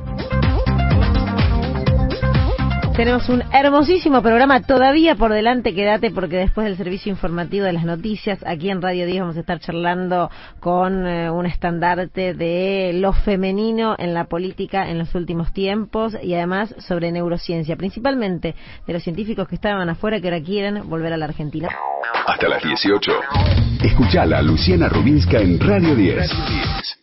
[3.02, 5.74] Tenemos un hermosísimo programa todavía por delante.
[5.74, 9.40] Quédate porque después del servicio informativo de las noticias, aquí en Radio 10 vamos a
[9.40, 15.52] estar charlando con eh, un estandarte de lo femenino en la política en los últimos
[15.52, 18.54] tiempos y además sobre neurociencia, principalmente
[18.86, 21.70] de los científicos que estaban afuera que ahora quieren volver a la Argentina.
[22.28, 23.12] Hasta las 18.
[23.84, 27.01] Escuchala Luciana Rubinska en Radio 10.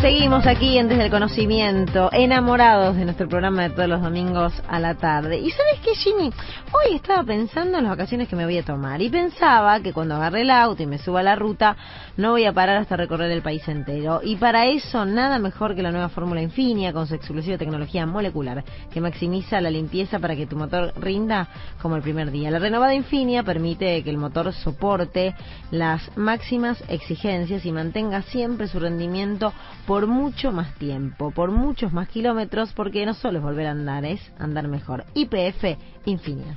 [0.00, 4.80] Seguimos aquí en Desde el Conocimiento, enamorados de nuestro programa de todos los domingos a
[4.80, 5.36] la tarde.
[5.36, 6.32] Y sabes qué, Jimmy,
[6.72, 10.14] hoy estaba pensando en las vacaciones que me voy a tomar y pensaba que cuando
[10.14, 11.76] agarre el auto y me suba a la ruta,
[12.16, 14.22] no voy a parar hasta recorrer el país entero.
[14.24, 18.64] Y para eso, nada mejor que la nueva fórmula Infinia con su exclusiva tecnología molecular,
[18.90, 21.46] que maximiza la limpieza para que tu motor rinda
[21.82, 22.50] como el primer día.
[22.50, 25.34] La renovada Infinia permite que el motor soporte
[25.70, 29.52] las máximas exigencias y mantenga siempre su rendimiento
[29.90, 34.04] por mucho más tiempo, por muchos más kilómetros, porque no solo es volver a andar,
[34.04, 35.04] es andar mejor.
[35.14, 35.64] IPF
[36.04, 36.56] Infinia.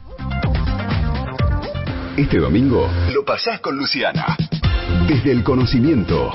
[2.16, 4.38] Este domingo lo pasás con Luciana.
[5.08, 6.32] Desde el conocimiento,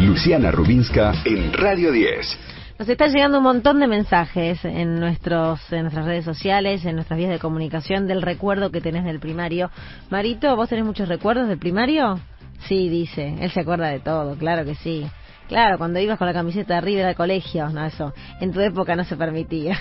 [0.00, 2.38] Luciana Rubinska en Radio 10.
[2.78, 7.16] Nos está llegando un montón de mensajes en nuestros en nuestras redes sociales, en nuestras
[7.16, 9.70] vías de comunicación del recuerdo que tenés del primario.
[10.10, 12.20] Marito, ¿vos tenés muchos recuerdos del primario?
[12.68, 13.34] Sí, dice.
[13.40, 15.06] Él se acuerda de todo, claro que sí.
[15.48, 18.14] Claro, cuando ibas con la camiseta de arriba del colegio, no, eso.
[18.40, 19.78] En tu época no se permitía.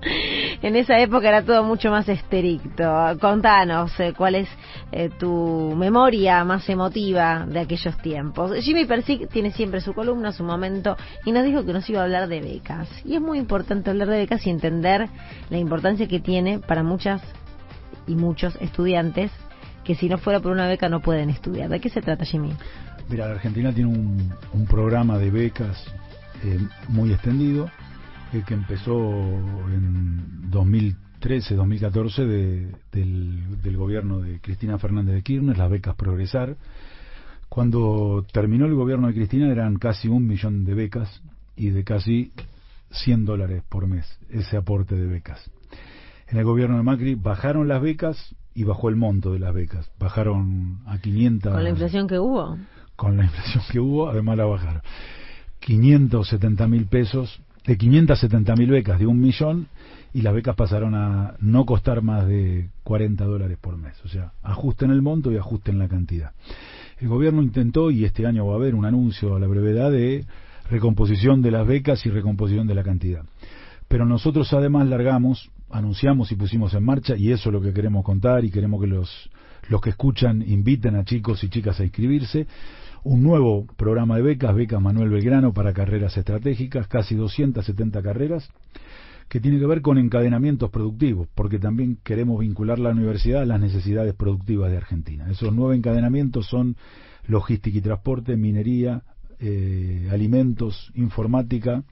[0.62, 3.16] en esa época era todo mucho más estricto.
[3.20, 4.48] Contanos eh, cuál es
[4.90, 8.52] eh, tu memoria más emotiva de aquellos tiempos.
[8.64, 12.04] Jimmy Persic tiene siempre su columna, su momento, y nos dijo que nos iba a
[12.04, 12.88] hablar de becas.
[13.04, 15.08] Y es muy importante hablar de becas y entender
[15.50, 17.22] la importancia que tiene para muchas
[18.08, 19.30] y muchos estudiantes
[19.84, 21.68] que si no fuera por una beca no pueden estudiar.
[21.68, 22.52] ¿De qué se trata, Jimmy?
[23.08, 25.84] Mira, la Argentina tiene un, programa de becas
[26.44, 27.70] eh, muy extendido
[28.32, 29.00] eh, que empezó
[29.72, 36.56] en 2013, 2014 de, del, del gobierno de Cristina Fernández de Kirchner, las becas Progresar.
[37.48, 41.22] Cuando terminó el gobierno de Cristina eran casi un millón de becas
[41.54, 42.32] y de casi
[42.90, 45.48] 100 dólares por mes ese aporte de becas.
[46.28, 49.88] En el gobierno de Macri bajaron las becas y bajó el monto de las becas.
[50.00, 51.52] Bajaron a 500.
[51.52, 52.56] ¿Con la inflación que hubo?
[52.96, 54.82] Con la inflación que hubo, además la bajaron.
[55.60, 59.68] 570 mil pesos, de 570 mil becas de un millón,
[60.14, 63.94] y las becas pasaron a no costar más de 40 dólares por mes.
[64.04, 66.32] O sea, ajusten el monto y ajusten la cantidad.
[66.98, 70.24] El gobierno intentó, y este año va a haber un anuncio a la brevedad de
[70.70, 73.24] recomposición de las becas y recomposición de la cantidad.
[73.88, 78.04] Pero nosotros además largamos, anunciamos y pusimos en marcha, y eso es lo que queremos
[78.04, 79.30] contar y queremos que los,
[79.68, 82.46] los que escuchan inviten a chicos y chicas a inscribirse,
[83.06, 88.50] un nuevo programa de becas, Becas Manuel Belgrano para carreras estratégicas, casi 270 carreras,
[89.28, 93.60] que tiene que ver con encadenamientos productivos, porque también queremos vincular la universidad a las
[93.60, 95.30] necesidades productivas de Argentina.
[95.30, 96.76] Esos nueve encadenamientos son
[97.28, 99.02] logística y transporte, minería,
[99.38, 101.84] eh, alimentos, informática,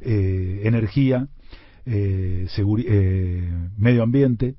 [0.00, 1.28] eh, energía,
[1.84, 2.46] eh,
[3.76, 4.54] medio ambiente.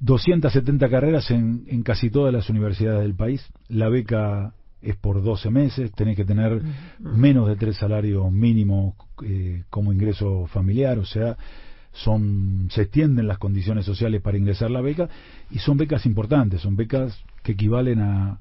[0.00, 3.46] 270 carreras en, en, casi todas las universidades del país.
[3.68, 4.52] La beca
[4.84, 6.62] es por 12 meses, tenés que tener
[6.98, 8.94] menos de tres salarios mínimos
[9.70, 11.36] como ingreso familiar, o sea,
[11.92, 15.08] son se extienden las condiciones sociales para ingresar la beca
[15.50, 18.40] y son becas importantes, son becas que equivalen a,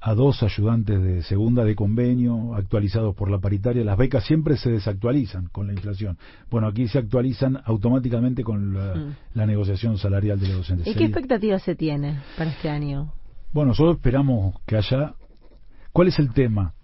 [0.00, 3.84] a dos ayudantes de segunda de convenio actualizados por la paritaria.
[3.84, 6.18] Las becas siempre se desactualizan con la inflación.
[6.50, 9.46] Bueno, aquí se actualizan automáticamente con la, mm.
[9.46, 10.86] negociación salarial de los docentes.
[10.86, 13.12] ¿Y qué expectativas se tiene para este año?
[13.52, 15.14] Bueno, nosotros esperamos que haya...
[15.98, 16.74] ¿Cuál es el tema?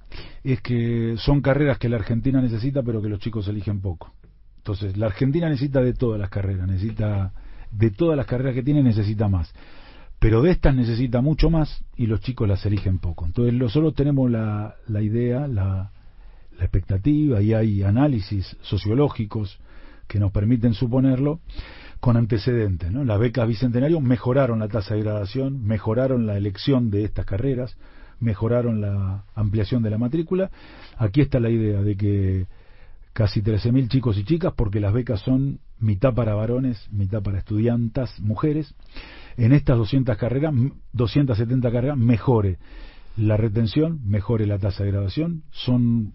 [0.42, 4.12] Es que son carreras que la Argentina necesita, pero que los chicos eligen poco.
[4.57, 7.33] Entonces, la Argentina necesita de todas las carreras, necesita
[7.70, 9.55] de todas las carreras que tiene, necesita más
[10.18, 13.24] pero de estas necesita mucho más y los chicos las eligen poco.
[13.24, 15.92] Entonces nosotros tenemos la, la idea, la,
[16.59, 19.61] la expectativa y hay análisis sociológicos
[20.09, 21.38] que nos permiten suponerlo
[22.00, 22.90] con antecedentes.
[22.90, 23.05] ¿no?
[23.05, 27.77] Las becas Bicentenario mejoraron la tasa de gradación, mejoraron la elección de estas carreras,
[28.20, 30.50] mejoraron la ampliación de la matrícula.
[30.96, 32.46] Aquí está la idea de que
[33.12, 38.18] casi 13.000 chicos y chicas, porque las becas son mitad para varones, mitad para estudiantas,
[38.20, 38.74] mujeres,
[39.37, 40.53] en estas 200 carreras,
[40.92, 42.59] 270 carreras, mejore
[43.16, 45.42] la retención, mejore la tasa de graduación.
[45.53, 46.12] Son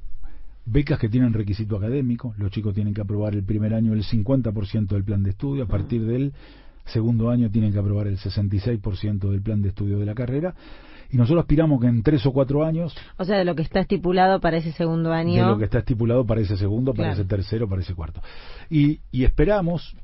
[0.66, 4.88] becas que tienen requisito académico, los chicos tienen que aprobar el primer año el 50%
[4.88, 6.34] del plan de estudio, a partir del
[6.86, 10.54] segundo año tienen que aprobar el 66% del plan de estudio de la carrera
[11.12, 12.96] y nosotros aspiramos que en tres o cuatro años...
[13.18, 15.44] O sea, de lo que está estipulado para ese segundo año...
[15.44, 18.22] De lo que está estipulado para ese segundo, para ese tercero, para ese cuarto.
[18.70, 19.96] Y, y esperamos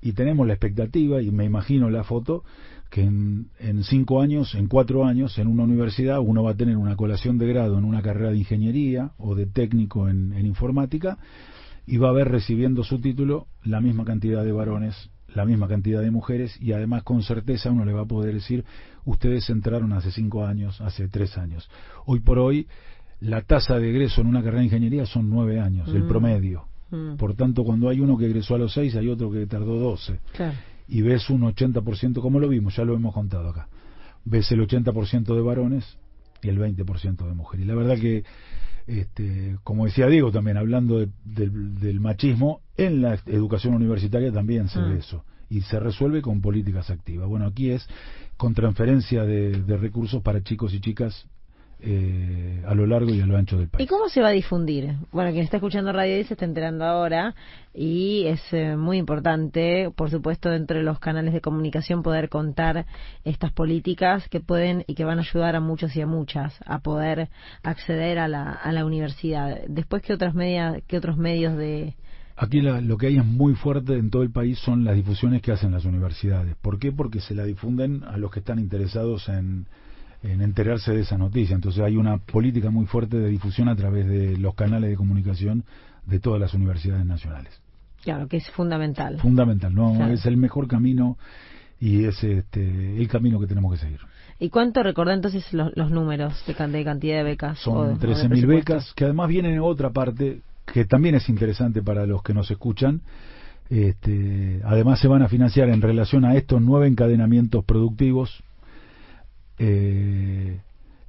[0.00, 2.44] y tenemos la expectativa, y me imagino la foto,
[2.90, 6.76] que en, en, cinco años, en cuatro años, en una universidad uno va a tener
[6.76, 11.16] una colación de grado en una carrera de ingeniería o de técnico en, en informática
[11.86, 16.00] y va a haber recibiendo su título la misma cantidad de varones, la misma cantidad
[16.00, 18.64] de mujeres y además con certeza uno le va a poder decir
[19.04, 21.68] ustedes entraron hace cinco años, hace tres años.
[22.06, 22.66] Hoy por hoy
[23.20, 26.08] la tasa de egreso en una carrera de ingeniería son nueve años, el mm.
[26.08, 26.64] promedio.
[26.90, 27.16] Mm.
[27.16, 30.20] Por tanto, cuando hay uno que egresó a los 6, hay otro que tardó 12.
[30.88, 33.68] Y ves un 80%, como lo vimos, ya lo hemos contado acá.
[34.24, 35.98] Ves el 80% de varones
[36.42, 37.64] y el 20% de mujeres.
[37.64, 38.24] Y la verdad que,
[38.86, 44.94] este, como decía Diego también, hablando del machismo, en la educación universitaria también se ve
[44.94, 44.98] mm.
[44.98, 45.24] eso.
[45.50, 47.28] Y se resuelve con políticas activas.
[47.28, 47.86] Bueno, aquí es
[48.36, 51.26] con transferencia de recursos para chicos y chicas
[51.80, 53.84] eh, a lo largo y a lo ancho del país.
[53.84, 54.94] ¿Y cómo se va a difundir?
[55.12, 57.34] Bueno, quien está escuchando radio se está enterando ahora
[57.74, 62.86] y es eh, muy importante, por supuesto, dentro de los canales de comunicación poder contar
[63.24, 66.78] estas políticas que pueden y que van a ayudar a muchos y a muchas a
[66.80, 67.28] poder
[67.62, 69.60] acceder a la, a la universidad.
[69.68, 71.96] Después, ¿qué, otras media, qué otros medios de,
[72.36, 75.52] Aquí lo que hay es muy fuerte en todo el país son las difusiones que
[75.52, 76.56] hacen las universidades.
[76.56, 76.90] ¿Por qué?
[76.90, 79.66] Porque se la difunden a los que están interesados en,
[80.24, 81.54] en enterarse de esa noticia.
[81.54, 85.64] Entonces hay una política muy fuerte de difusión a través de los canales de comunicación
[86.06, 87.60] de todas las universidades nacionales.
[88.02, 89.18] Claro, que es fundamental.
[89.18, 91.16] Fundamental, no, es el mejor camino
[91.78, 94.00] y es este, el camino que tenemos que seguir.
[94.38, 97.58] ¿Y cuánto recordá entonces los, números de, cantidad de becas?
[97.58, 102.22] Son 13.000 becas, que además vienen en otra parte que también es interesante para los
[102.22, 103.02] que nos escuchan.
[103.70, 108.43] Este, además se van a financiar en relación a estos nueve encadenamientos productivos
[109.58, 110.60] eh,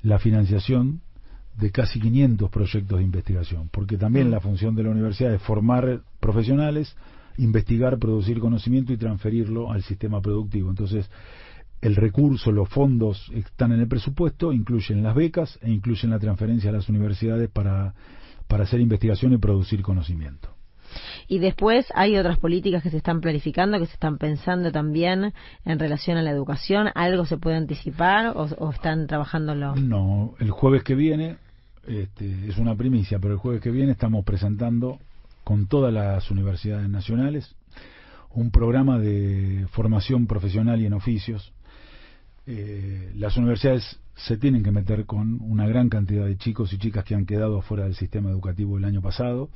[0.03, 1.01] la financiación
[1.57, 6.01] de casi 500 proyectos de investigación, porque también la función de la universidad es formar
[6.19, 6.95] profesionales,
[7.37, 10.69] investigar, producir conocimiento y transferirlo al sistema productivo.
[10.69, 11.09] Entonces,
[11.81, 16.69] el recurso, los fondos están en el presupuesto, incluyen las becas e incluyen la transferencia
[16.69, 17.93] a las universidades para,
[18.47, 20.54] para hacer investigación y producir conocimiento.
[21.27, 25.33] Y después hay otras políticas que se están planificando, que se están pensando también
[25.65, 26.89] en relación a la educación.
[26.95, 29.75] ¿Algo se puede anticipar o, o están trabajándolo?
[29.75, 31.37] No, el jueves que viene,
[31.87, 34.99] este, es una primicia, pero el jueves que viene estamos presentando
[35.43, 37.55] con todas las universidades nacionales
[38.35, 41.53] un programa de formación profesional y en oficios.
[42.45, 47.03] Eh, las universidades se tienen que meter con una gran cantidad de chicos y chicas
[47.05, 49.49] que han quedado fuera del sistema educativo el año pasado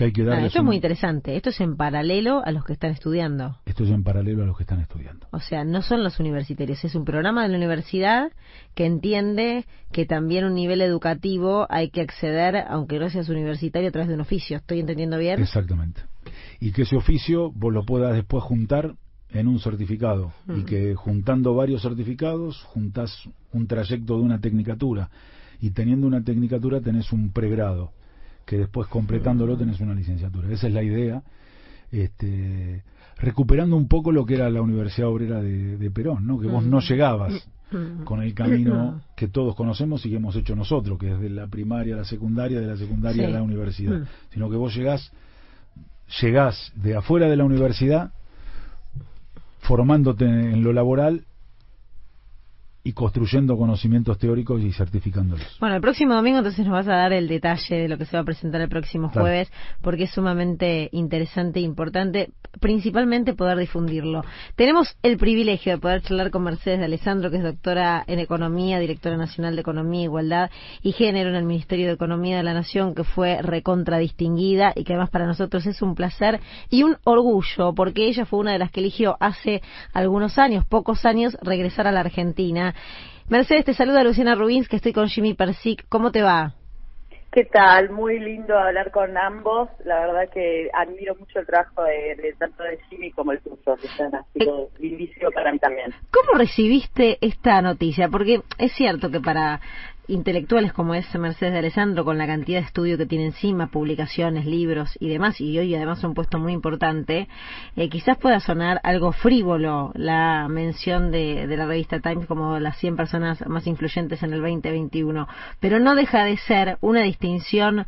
[0.00, 1.36] Ah, esto es muy interesante.
[1.36, 3.58] Esto es en paralelo a los que están estudiando.
[3.66, 5.26] Esto es en paralelo a los que están estudiando.
[5.32, 6.84] O sea, no son los universitarios.
[6.84, 8.30] Es un programa de la universidad
[8.74, 13.92] que entiende que también un nivel educativo hay que acceder, aunque no seas universitario, a
[13.92, 14.58] través de un oficio.
[14.58, 15.40] ¿Estoy entendiendo bien?
[15.40, 16.02] Exactamente.
[16.60, 18.94] Y que ese oficio vos lo puedas después juntar
[19.30, 20.64] en un certificado y mm.
[20.64, 25.10] que juntando varios certificados juntas un trayecto de una tecnicatura
[25.60, 27.92] y teniendo una tecnicatura tenés un pregrado
[28.48, 30.50] que después completándolo tenés una licenciatura.
[30.50, 31.22] Esa es la idea.
[31.92, 32.82] Este,
[33.18, 36.40] recuperando un poco lo que era la Universidad Obrera de, Perón, ¿no?
[36.40, 37.46] que vos no llegabas
[38.04, 41.46] con el camino que todos conocemos y que hemos hecho nosotros, que es de la
[41.46, 45.12] primaria a la secundaria, de la secundaria a la universidad, sino que vos llegás,
[46.22, 48.12] llegás de afuera de la universidad
[49.60, 51.26] formándote en lo laboral
[52.84, 55.58] y construyendo conocimientos teóricos y certificándolos.
[55.60, 58.16] Bueno, el próximo domingo entonces nos vas a dar el detalle de lo que se
[58.16, 59.50] va a presentar el próximo jueves,
[59.82, 64.22] porque es sumamente interesante e importante, principalmente poder difundirlo.
[64.56, 68.78] Tenemos el privilegio de poder charlar con Mercedes de Alessandro, que es doctora en Economía,
[68.78, 70.50] directora nacional de Economía, Igualdad
[70.82, 74.84] y Género en el Ministerio de Economía de la Nación, que fue recontra distinguida y
[74.84, 78.58] que además para nosotros es un placer y un orgullo, porque ella fue una de
[78.58, 79.62] las que eligió hace
[79.92, 82.74] algunos años, pocos años, regresar a la Argentina
[83.28, 85.84] Mercedes, te saluda Luciana Rubins, que estoy con Jimmy Persic.
[85.88, 86.54] ¿Cómo te va?
[87.30, 87.90] ¿Qué tal?
[87.90, 89.68] Muy lindo hablar con ambos.
[89.84, 94.20] La verdad que admiro mucho el trabajo de, tanto de Jimmy como el tuyo, Luciana.
[94.20, 95.92] Ha sido eh, lindísimo para mí también.
[96.10, 98.08] ¿Cómo recibiste esta noticia?
[98.08, 99.60] Porque es cierto que para
[100.08, 104.46] intelectuales como es Mercedes de Alessandro, con la cantidad de estudio que tiene encima, publicaciones,
[104.46, 107.28] libros y demás, y hoy además un puesto muy importante,
[107.76, 112.96] eh, quizás pueda sonar algo frívolo la mención de, la revista Times como las 100
[112.96, 115.28] personas más influyentes en el 2021,
[115.60, 117.86] pero no deja de ser una distinción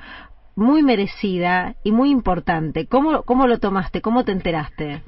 [0.55, 2.87] muy merecida y muy importante.
[2.87, 4.03] ¿Cómo, cómo lo tomaste?
[4.03, 5.03] ¿Cómo te enteraste?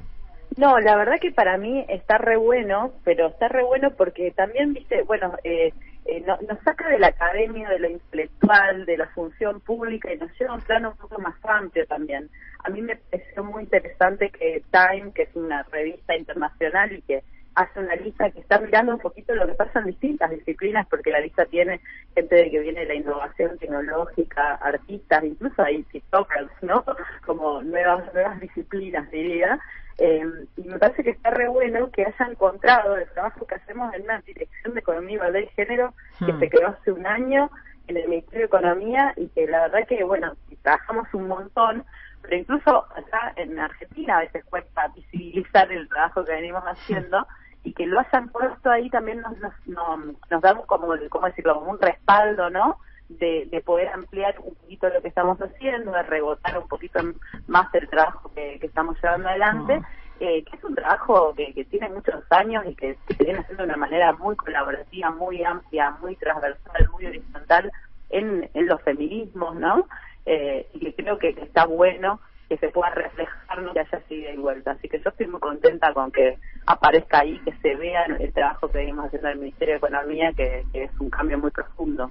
[0.57, 4.75] No, la verdad que para mí está re bueno, pero está re bueno porque también,
[4.75, 5.73] viste, bueno, eh,
[6.05, 10.19] eh, no, nos saca de la academia, de lo intelectual, de la función pública y
[10.19, 12.29] nos lleva a un plano un poco más amplio también.
[12.65, 17.23] A mí me pareció muy interesante que Time, que es una revista internacional y que
[17.55, 21.11] hace una lista que está mirando un poquito lo que pasa en distintas disciplinas, porque
[21.11, 21.81] la lista tiene
[22.15, 26.85] gente de que viene de la innovación tecnológica, artistas, incluso hay TikTokers, ¿no?
[27.27, 29.59] Como nuevas, nuevas disciplinas, diría.
[29.99, 30.25] Eh,
[30.57, 34.03] y me parece que está re bueno que haya encontrado el trabajo que hacemos en
[34.03, 36.41] una dirección de economía y igualdad de género que hmm.
[36.41, 37.51] se creó hace un año
[37.89, 41.85] en el Ministerio de Economía y que la verdad que, bueno, trabajamos un montón,
[42.23, 47.27] pero incluso acá en Argentina a veces cuesta visibilizar el trabajo que venimos haciendo
[47.65, 49.99] y que lo hayan puesto ahí también nos, nos,
[50.31, 51.55] nos, da como, ¿cómo decirlo?
[51.55, 52.79] como un respaldo, ¿no?
[53.09, 57.01] De, de, poder ampliar un poquito lo que estamos haciendo, de rebotar un poquito
[57.47, 59.83] más el trabajo que, estamos llevando adelante,
[60.19, 63.65] eh, que es un trabajo que, que, tiene muchos años y que, se viene haciendo
[63.65, 67.71] de una manera muy colaborativa, muy amplia, muy transversal, muy horizontal
[68.09, 69.87] en, en los feminismos, ¿no?
[70.25, 72.21] Eh, y que creo que está bueno
[72.53, 74.73] que se pueda reflejar, no que haya sido y vuelta.
[74.73, 76.37] Así que yo estoy muy contenta con que
[76.67, 80.33] aparezca ahí, que se vea el trabajo que venimos haciendo en el Ministerio de Economía,
[80.37, 82.11] que, es un cambio muy profundo.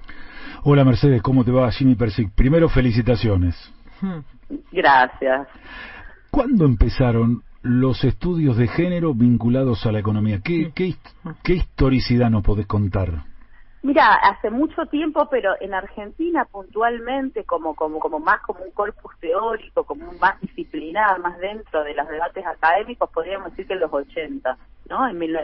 [0.64, 2.32] Hola Mercedes, ¿cómo te va Jimmy Persic?
[2.34, 3.54] Primero, felicitaciones.
[4.72, 5.46] Gracias.
[6.32, 10.40] ¿Cuándo empezaron los estudios de género vinculados a la economía?
[10.42, 10.96] ¿Qué, qué,
[11.44, 13.31] qué historicidad nos podés contar?
[13.84, 19.12] Mira, hace mucho tiempo, pero en Argentina puntualmente, como, como, como más como un corpus
[19.18, 23.80] teórico, como un más disciplinado, más dentro de los debates académicos, podríamos decir que en
[23.80, 24.56] los 80,
[24.88, 25.08] ¿no?
[25.08, 25.42] En, los,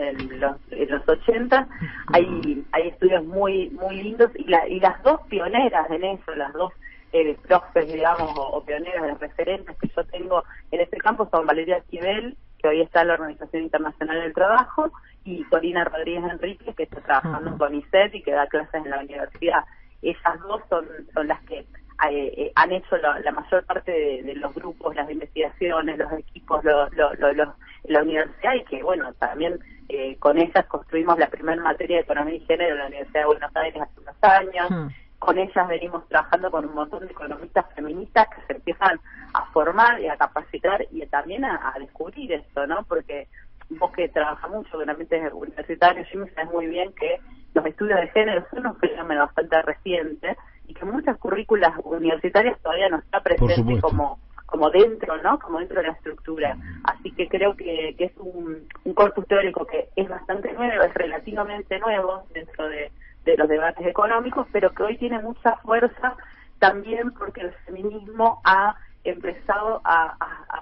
[0.71, 1.67] en los 80
[2.13, 6.53] hay, hay estudios muy muy lindos y, la, y las dos pioneras en eso, las
[6.53, 6.71] dos
[7.11, 11.77] eh, profes, digamos, o, pioneras, de referentes que yo tengo en este campo son Valeria
[11.77, 14.91] Esquivel, que hoy está en la Organización Internacional del Trabajo,
[15.23, 18.99] y Corina Rodríguez Enrique, que está trabajando con ICET y que da clases en la
[18.99, 19.63] universidad.
[20.01, 21.65] Esas dos son, son las que
[22.09, 28.53] eh, han hecho la, mayor parte de, los grupos, las investigaciones, los equipos, la universidad
[28.55, 29.59] y que, bueno, también
[29.89, 33.25] eh, con ellas construimos la primera materia de economía y género en la Universidad de
[33.25, 34.93] Buenos Aires hace unos años.
[35.17, 38.99] Con ellas venimos trabajando con un montón de economistas feministas que se empiezan
[39.33, 42.83] a formar y a capacitar y también a, descubrir esto, ¿no?
[42.83, 43.27] Porque
[43.71, 47.19] vos que trabajas mucho con ambientes universitarios, Jimmy, sabes muy bien que
[47.53, 52.89] los estudios de género son un fenómeno bastante reciente y que muchas currículas universitarias todavía
[52.89, 55.37] no está presente como como dentro, ¿no?
[55.37, 56.57] Como dentro de la estructura.
[56.83, 60.93] Así que creo que, que es un, un, corpus teórico que es bastante nuevo, es
[60.95, 62.91] relativamente nuevo dentro de,
[63.25, 66.15] de los debates económicos, pero que hoy tiene mucha fuerza
[66.57, 70.59] también porque el feminismo ha empezado a, a,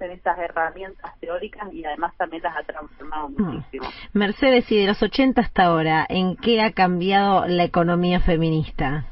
[0.00, 3.42] en estas herramientas teóricas y además también las ha transformado hmm.
[3.42, 3.86] muchísimo.
[4.12, 9.04] Mercedes, y de los 80 hasta ahora, ¿en qué ha cambiado la economía feminista?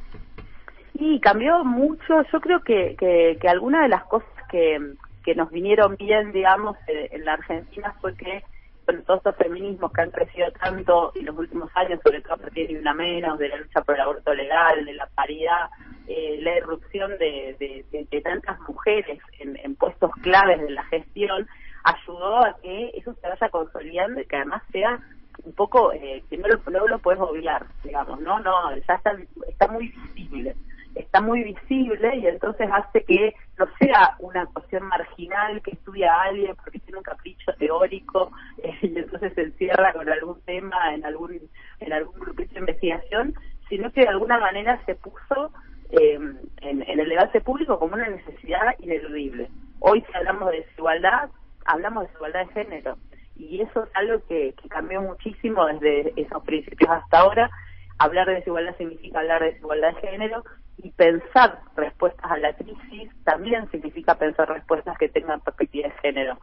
[0.98, 2.22] Sí, cambió mucho.
[2.32, 4.78] Yo creo que, que, que alguna de las cosas que,
[5.24, 8.42] que nos vinieron bien, digamos, eh, en la Argentina fue que
[8.84, 12.68] todos estos feminismos que han crecido tanto en los últimos años, sobre todo a partir
[12.68, 15.70] de una menos, de la lucha por el aborto legal, de la paridad,
[16.06, 17.84] eh, la irrupción de,
[18.22, 21.46] tantas mujeres en, en, puestos claves de la gestión,
[21.84, 25.00] ayudó a que eso se vaya consolidando y que además sea
[25.44, 28.38] un poco, eh, lo, no lo puedes obviar, digamos, ¿no?
[28.40, 29.16] No, ya está,
[29.48, 30.54] está muy visible
[30.94, 36.22] está muy visible y entonces hace que no sea una cuestión marginal que estudia a
[36.24, 38.30] alguien porque tiene un capricho teórico
[38.62, 41.40] eh, y entonces se encierra con algún tema en algún
[41.80, 43.34] en algún grupito de investigación,
[43.68, 45.52] sino que de alguna manera se puso
[45.90, 46.18] eh,
[46.60, 49.48] en, en el debate público como una necesidad ineludible.
[49.80, 51.30] Hoy si hablamos de desigualdad,
[51.64, 52.98] hablamos de desigualdad de género
[53.36, 57.50] y eso es algo que, que cambió muchísimo desde esos principios hasta ahora
[57.98, 60.44] hablar de desigualdad significa hablar de desigualdad de género
[60.78, 66.38] y pensar respuestas a la crisis también significa pensar respuestas que tengan perspectiva de género.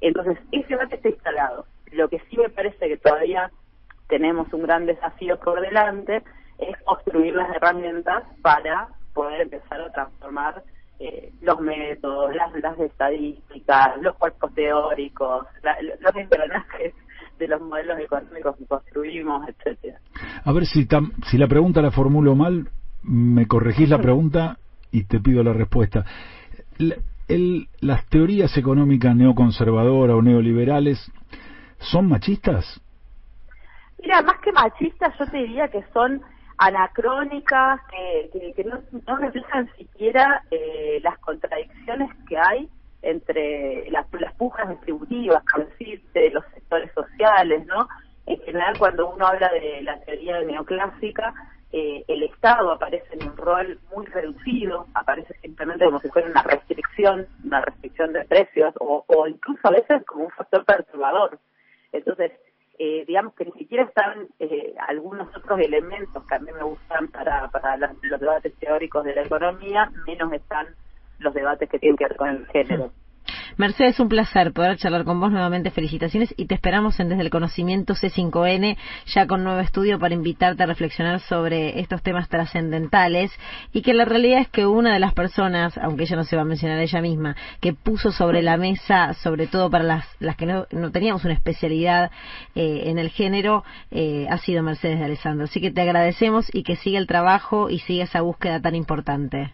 [0.00, 1.66] Entonces, ese debate está instalado.
[1.92, 3.50] Lo que sí me parece que todavía
[4.08, 6.22] tenemos un gran desafío por delante
[6.58, 10.62] es construir las herramientas para poder empezar a transformar
[10.98, 15.46] eh, los métodos, las, las estadísticas, los cuerpos teóricos,
[16.00, 16.94] los engranajes
[17.38, 19.98] de los modelos económicos que construimos, etcétera.
[20.44, 20.86] A ver si,
[21.30, 22.68] si la pregunta la formulo mal,
[23.04, 24.58] me corregís la pregunta
[24.90, 26.04] y te pido la respuesta.
[27.80, 31.10] ¿Las teorías económicas neoconservadoras o neoliberales
[31.78, 32.80] son machistas?
[34.00, 36.22] Mira, más que machistas, yo te diría que son
[36.58, 42.68] anacrónicas, que, que, no, no, reflejan siquiera eh, las contradicciones que hay
[43.02, 45.42] entre las, las pujas distributivas,
[46.14, 47.88] de los sectores sociales, ¿no?
[48.26, 51.34] En general, cuando uno habla de la teoría neoclásica,
[51.76, 56.44] eh, el Estado aparece en un rol muy reducido, aparece simplemente como si fuera una
[56.44, 61.40] restricción, una restricción de precios, o, incluso a veces como un factor perturbador.
[61.90, 62.30] Entonces,
[62.78, 67.08] eh, digamos que ni siquiera están eh, algunos otros elementos que a mí me gustan
[67.08, 70.68] para, para los, debates teóricos de la economía, menos están
[71.18, 72.92] los debates que tienen que ver con el género.
[73.56, 75.70] Mercedes, un placer poder charlar con vos nuevamente.
[75.70, 78.76] Felicitaciones y te esperamos en Desde el Conocimiento C5N,
[79.06, 83.30] ya con nuevo estudio para invitarte a reflexionar sobre estos temas trascendentales
[83.72, 86.42] y que la realidad es que una de las personas, aunque ella no se va
[86.42, 90.46] a mencionar ella misma, que puso sobre la mesa, sobre todo para las, las que
[90.46, 92.10] no, teníamos una especialidad
[92.56, 95.44] eh, en el género, eh, ha sido Mercedes de Alessandro.
[95.44, 99.52] Así que te agradecemos y que siga el trabajo y siga esa búsqueda tan importante.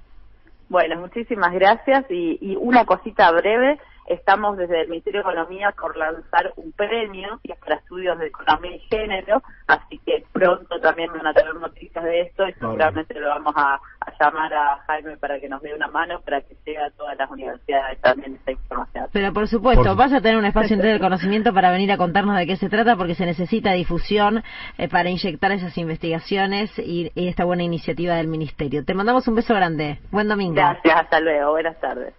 [0.71, 3.79] Bueno, muchísimas gracias y, y una cosita breve
[4.11, 8.27] estamos desde el Ministerio de Economía por lanzar un premio que es para estudios de
[8.27, 13.19] economía y género, así que pronto también van a tener noticias de esto y seguramente
[13.19, 13.81] lo vamos a,
[14.21, 17.31] llamar a Jaime para que nos dé una mano para que llegue a todas las
[17.31, 19.07] universidades también esta información.
[19.13, 22.37] Pero por supuesto, vas a tener un espacio entre del conocimiento para venir a contarnos
[22.37, 24.43] de qué se trata porque se necesita difusión
[24.79, 28.85] eh, para inyectar esas investigaciones y, y esta buena iniciativa del Ministerio.
[28.85, 29.99] Te mandamos un beso grande.
[30.11, 30.55] Buen domingo.
[30.55, 31.53] Gracias, hasta luego.
[31.53, 32.15] Buenas tardes.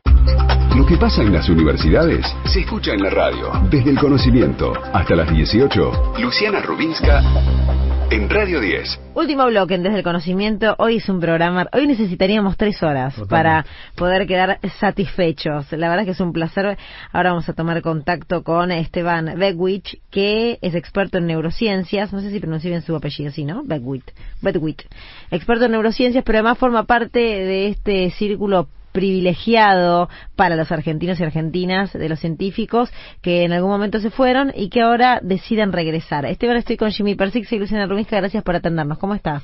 [0.75, 3.51] Lo que pasa en las universidades se escucha en la radio.
[3.69, 6.13] Desde el conocimiento hasta las 18.
[6.19, 7.21] Luciana Rubinska
[8.11, 8.99] en Radio 10.
[9.15, 10.75] Último bloque Desde el Conocimiento.
[10.79, 11.67] Hoy es un programa.
[11.71, 15.71] Hoy necesitaríamos tres horas para poder quedar satisfechos.
[15.71, 16.77] La verdad es que es un placer.
[17.13, 22.11] Ahora vamos a tomar contacto con Esteban Beckwich, que es experto en neurociencias.
[22.11, 23.63] No sé si pronuncio bien su apellido, ¿sí, no?
[23.63, 24.03] Beckwich.
[24.41, 24.85] Beckwich.
[25.31, 31.23] Experto en neurociencias, pero además forma parte de este círculo privilegiado para los argentinos y
[31.23, 36.25] argentinas de los científicos que en algún momento se fueron y que ahora deciden regresar.
[36.25, 38.97] Esteban, estoy con Jimmy Persix y Luciana Rumisca, gracias por atendernos.
[38.97, 39.43] ¿Cómo estás?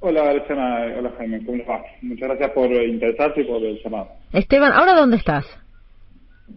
[0.00, 0.86] Hola, Luciana.
[0.98, 1.44] Hola, Jaime.
[1.44, 1.82] ¿Cómo va?
[2.02, 4.08] Muchas gracias por interesarse y por el llamado.
[4.32, 5.46] Esteban, ¿ahora dónde estás?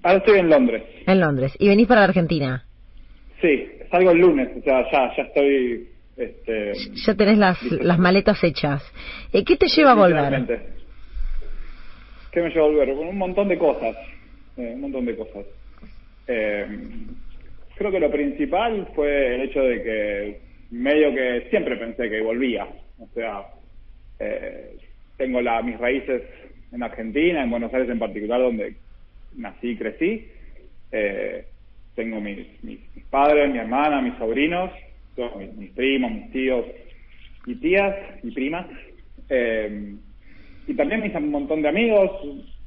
[0.04, 0.84] Ahora estoy en Londres.
[1.08, 1.56] En Londres.
[1.58, 2.64] ¿Y venís para la Argentina?
[3.42, 5.88] Sí, salgo el lunes, o sea, ya, ya estoy...
[6.18, 6.74] Este,
[7.06, 8.84] ya tenés las, las maletas hechas.
[9.32, 10.79] Eh, ¿Qué te lleva a volver?
[12.32, 12.90] ¿Qué me lleva a volver?
[12.92, 13.96] Un montón de cosas.
[14.58, 15.46] Eh, un montón de cosas.
[16.28, 16.68] Eh,
[17.76, 20.40] creo que lo principal fue el hecho de que
[20.72, 22.68] medio que siempre pensé que volvía.
[23.00, 23.46] O sea,
[25.18, 26.24] tengo la, mis raíces
[26.72, 28.76] en Argentina, en Buenos Aires en particular, donde
[29.36, 30.28] nací y crecí.
[30.92, 31.46] Eh,
[31.96, 34.72] tengo mis, mis, padres, mi hermana, mis sobrinos,
[35.58, 36.66] mis, primos, mis tíos
[37.46, 38.68] y tías y primas.
[39.30, 39.96] Eh,
[40.70, 42.11] y también mis un montón de amigos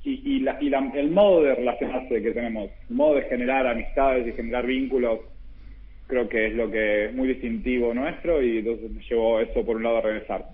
[0.03, 4.27] y, y, la, y el modo de relacionarse que tenemos, el modo de generar amistades
[4.27, 5.21] y generar vínculos,
[6.09, 9.77] creo que es lo que es muy distintivo nuestro y entonces me llevó eso por
[9.77, 10.45] un lado a regresar.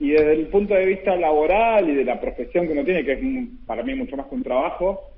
[0.00, 3.12] Y desde el punto de vista laboral y de la profesión que uno tiene, que
[3.12, 3.20] es
[3.66, 5.10] para mí mucho más que un trabajo,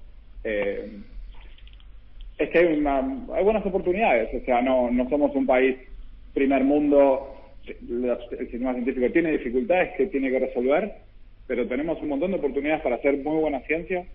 [0.42, 0.90] eh,
[2.36, 4.30] es que hay, hay buenas oportunidades.
[4.34, 5.76] O sea, no, no somos un país
[6.34, 7.36] primer mundo.
[7.64, 8.18] El
[8.50, 11.09] sistema científico tiene dificultades que tiene que resolver,
[11.50, 14.06] pero tenemos un montón de oportunidades para hacer muy buena ciencia.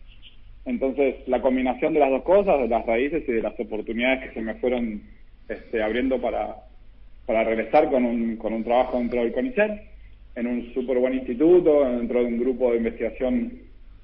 [0.63, 4.35] Entonces, la combinación de las dos cosas, de las raíces y de las oportunidades que
[4.35, 5.01] se me fueron
[5.49, 6.55] este, abriendo para,
[7.25, 9.69] para regresar con un, con un trabajo dentro del CONICET,
[10.37, 13.51] en un súper buen instituto, dentro de un grupo de investigación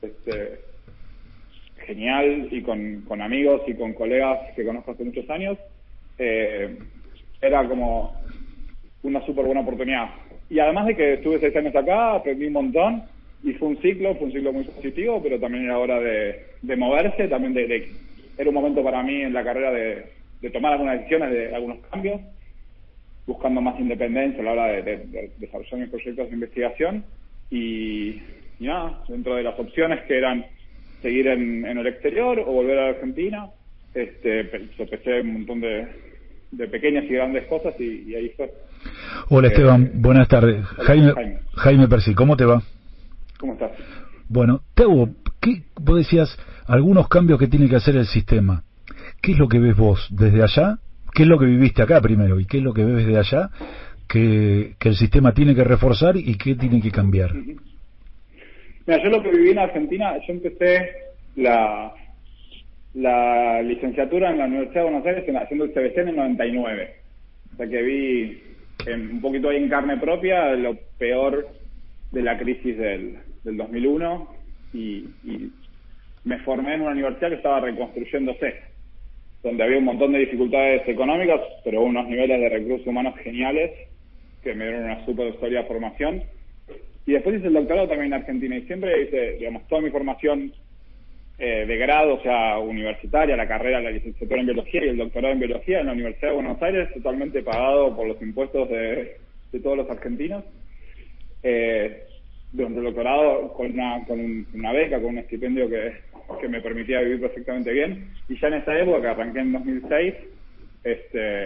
[0.01, 0.59] este,
[1.85, 5.57] genial y con, con amigos y con colegas que conozco hace muchos años,
[6.17, 6.77] eh,
[7.41, 8.13] era como
[9.03, 10.09] una súper buena oportunidad.
[10.49, 13.03] Y además de que estuve seis años acá, aprendí un montón
[13.43, 16.75] y fue un ciclo, fue un ciclo muy positivo, pero también era hora de, de
[16.75, 17.89] moverse, también de,
[18.37, 20.05] era un momento para mí en la carrera de,
[20.41, 22.21] de tomar algunas decisiones, de algunos cambios,
[23.25, 27.03] buscando más independencia a la hora de, desarrollar mis proyectos de investigación
[27.49, 28.21] y,
[28.59, 30.45] y nada, dentro de las opciones que eran
[31.01, 33.47] seguir en, el exterior o volver a Argentina.
[33.93, 35.87] Este, sopesé un montón de,
[36.51, 38.51] de pequeñas y grandes cosas y, ahí fue.
[39.29, 40.63] Hola Esteban, eh, buenas tardes.
[40.65, 41.13] Jaime,
[41.55, 42.61] Jaime, Percy, ¿cómo te va?
[43.41, 43.71] ¿Cómo estás?
[44.29, 45.09] Bueno, Teo,
[45.41, 46.37] ¿qué, vos decías
[46.67, 48.63] algunos cambios que tiene que hacer el sistema.
[49.21, 50.77] ¿Qué es lo que ves vos desde allá?
[51.13, 52.39] ¿Qué es lo que viviste acá primero?
[52.39, 53.49] ¿Y qué es lo que ves desde allá
[54.07, 57.33] que, que el sistema tiene que reforzar y qué tiene que cambiar?
[57.33, 60.91] Mira, yo lo que viví en Argentina, yo empecé
[61.35, 61.93] la,
[62.93, 66.95] la licenciatura en la Universidad de Buenos Aires haciendo el CBC en el 99.
[67.53, 68.43] O sea que vi
[68.93, 71.47] un poquito ahí en carne propia lo peor
[72.11, 74.27] de la crisis del, del 2001
[74.73, 75.51] y, y
[76.23, 78.55] me formé en una universidad que estaba reconstruyéndose,
[79.43, 83.71] donde había un montón de dificultades económicas, pero unos niveles de recursos humanos geniales
[84.43, 86.23] que me dieron una super sólida formación
[87.05, 90.53] y después hice el doctorado también en Argentina y siempre hice, digamos, toda mi formación
[91.39, 95.33] eh, de grado, o sea, universitaria, la carrera, la licenciatura en biología y el doctorado
[95.33, 99.17] en biología en la Universidad de Buenos Aires, totalmente pagado por los impuestos de,
[99.63, 100.43] todos los argentinos.
[101.41, 102.03] Eh,
[102.51, 104.19] durante el doctorado con una, con
[104.53, 105.93] una beca, con un estipendio que,
[106.39, 108.09] que me permitía vivir perfectamente bien.
[108.29, 110.13] Y ya en esa época, que arranqué en 2006,
[110.83, 111.43] este,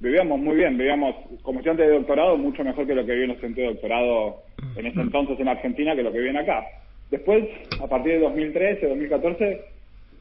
[0.00, 3.36] vivíamos muy bien, vivíamos como estudiante de doctorado mucho mejor que lo que vivían los
[3.36, 4.42] estudiantes de doctorado
[4.76, 6.64] en ese entonces en Argentina que lo que viven acá.
[7.10, 7.44] Después,
[7.80, 9.60] a partir de 2013, 2014,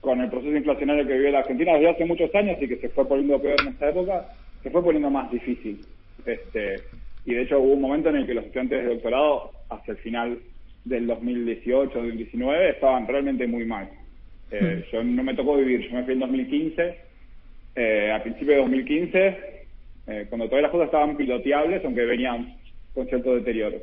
[0.01, 2.89] con el proceso inflacionario que vive la Argentina desde hace muchos años y que se
[2.89, 4.25] fue poniendo peor en esta época,
[4.63, 5.85] se fue poniendo más difícil.
[6.25, 6.75] Este,
[7.25, 9.97] y de hecho hubo un momento en el que los estudiantes de doctorado, hacia el
[9.97, 10.39] final
[10.85, 13.89] del 2018, 2019, estaban realmente muy mal.
[14.51, 16.95] Eh, yo no me tocó vivir, yo me fui en 2015,
[17.75, 19.57] eh, a principios de 2015
[20.07, 22.55] eh, cuando todas las cosas estaban piloteables, aunque venían
[22.93, 23.77] con cierto deterioro.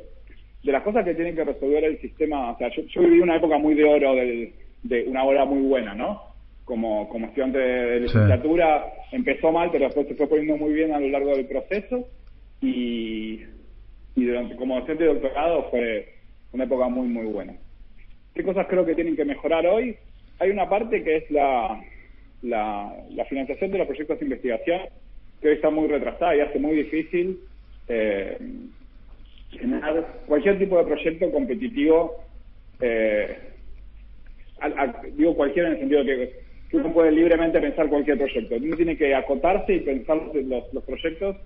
[0.63, 3.59] De las cosas que tienen que resolver el sistema, o sea, yo, viví una época
[3.59, 6.23] muy de oro, de, una hora muy buena, ¿no?
[6.63, 10.99] Como, como estudiante de, licenciatura, empezó mal, pero después se fue poniendo muy bien a
[10.99, 12.07] lo largo del proceso
[12.59, 13.41] y,
[14.15, 16.07] y durante, como docente de doctorado fue
[16.53, 17.53] una época muy, muy buena.
[18.33, 19.95] ¿Qué cosas creo que tienen que mejorar hoy?
[20.39, 21.81] Hay una parte que es la,
[22.41, 24.81] la, financiación de los proyectos de investigación
[25.41, 27.39] que hoy está muy retrasada y hace muy difícil
[27.87, 28.37] eh,
[29.51, 32.15] generar cualquier tipo de proyecto competitivo,
[32.81, 33.37] eh,
[35.13, 36.45] digo cualquiera en el sentido de que,
[36.77, 38.55] uno puede libremente pensar cualquier proyecto.
[38.55, 41.37] Uno tiene que acotarse y pensar los, los proyectos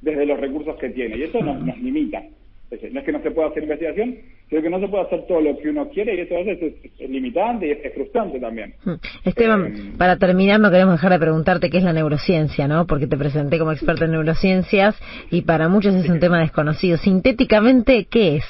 [0.00, 2.20] desde los recursos que tiene, y eso nos, nos limita.
[2.20, 4.16] no es que no se pueda hacer investigación,
[4.48, 6.74] sino que no se puede hacer todo lo que uno quiere y eso a veces
[6.98, 8.74] es, limitante y es, frustrante también.
[8.84, 8.94] Hmm.
[9.24, 12.86] Esteban, eh, para terminar no queremos dejar de preguntarte qué es la neurociencia, ¿no?
[12.86, 14.98] Porque te presenté como experto en neurociencias
[15.30, 16.96] y para muchos es un tema desconocido.
[16.96, 18.44] Sintéticamente, ¿qué es?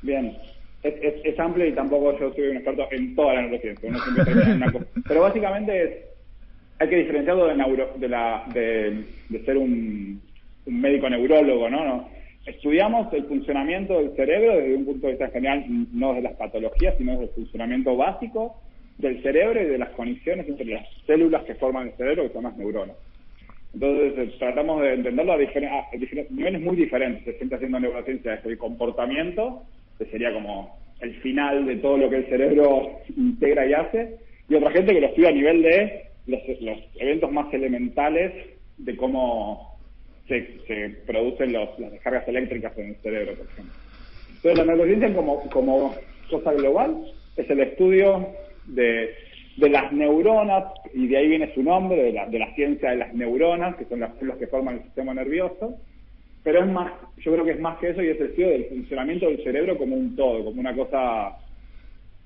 [0.00, 0.36] Bien,
[0.82, 0.94] es,
[1.24, 3.90] es, amplio y tampoco yo soy un experto en toda la neurociencia.
[5.08, 5.90] Pero básicamente es,
[6.82, 9.04] hay que diferenciarlo de, neuro, de, la, de,
[9.44, 10.20] ser un,
[10.66, 11.84] médico neurólogo, ¿no?
[11.84, 12.08] ¿no?
[12.44, 16.96] estudiamos el funcionamiento del cerebro desde un punto de vista general, no de las patologías,
[16.98, 18.56] sino del funcionamiento básico
[18.98, 22.44] del cerebro y de las conexiones entre las células que forman el cerebro, que son
[22.44, 22.96] las neuronas.
[23.74, 27.24] Entonces, eh, tratamos de entenderlo a, niveles muy diferentes.
[27.24, 29.62] Se siente haciendo neurociencia desde el comportamiento,
[29.98, 34.16] que sería como el final de todo lo que el cerebro integra y hace,
[34.48, 36.40] y otra gente que lo estudia a nivel de los
[36.96, 38.32] eventos más elementales
[38.78, 39.78] de cómo
[40.28, 40.42] se,
[41.06, 43.74] producen las descargas eléctricas en el cerebro, por ejemplo.
[44.28, 45.94] Entonces, la neurociencia como, como
[46.30, 47.04] cosa global
[47.36, 48.28] es el estudio
[48.66, 49.14] de,
[49.56, 50.64] de las neuronas,
[50.94, 53.84] y de ahí viene su nombre, de la, de la ciencia de las neuronas, que
[53.84, 55.76] son las células que forman el sistema nervioso,
[56.42, 58.64] pero es más, yo creo que es más que eso y es el estudio del
[58.66, 61.36] funcionamiento del cerebro como un todo, como una cosa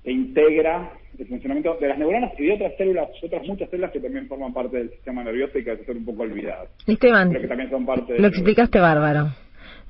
[0.06, 3.98] que integra el funcionamiento de las neuronas y de otras células, otras muchas células que
[3.98, 6.68] también forman parte del sistema nervioso y que a veces son un poco olvidadas.
[6.86, 9.30] Esteban, que también son parte lo explicaste bárbaro.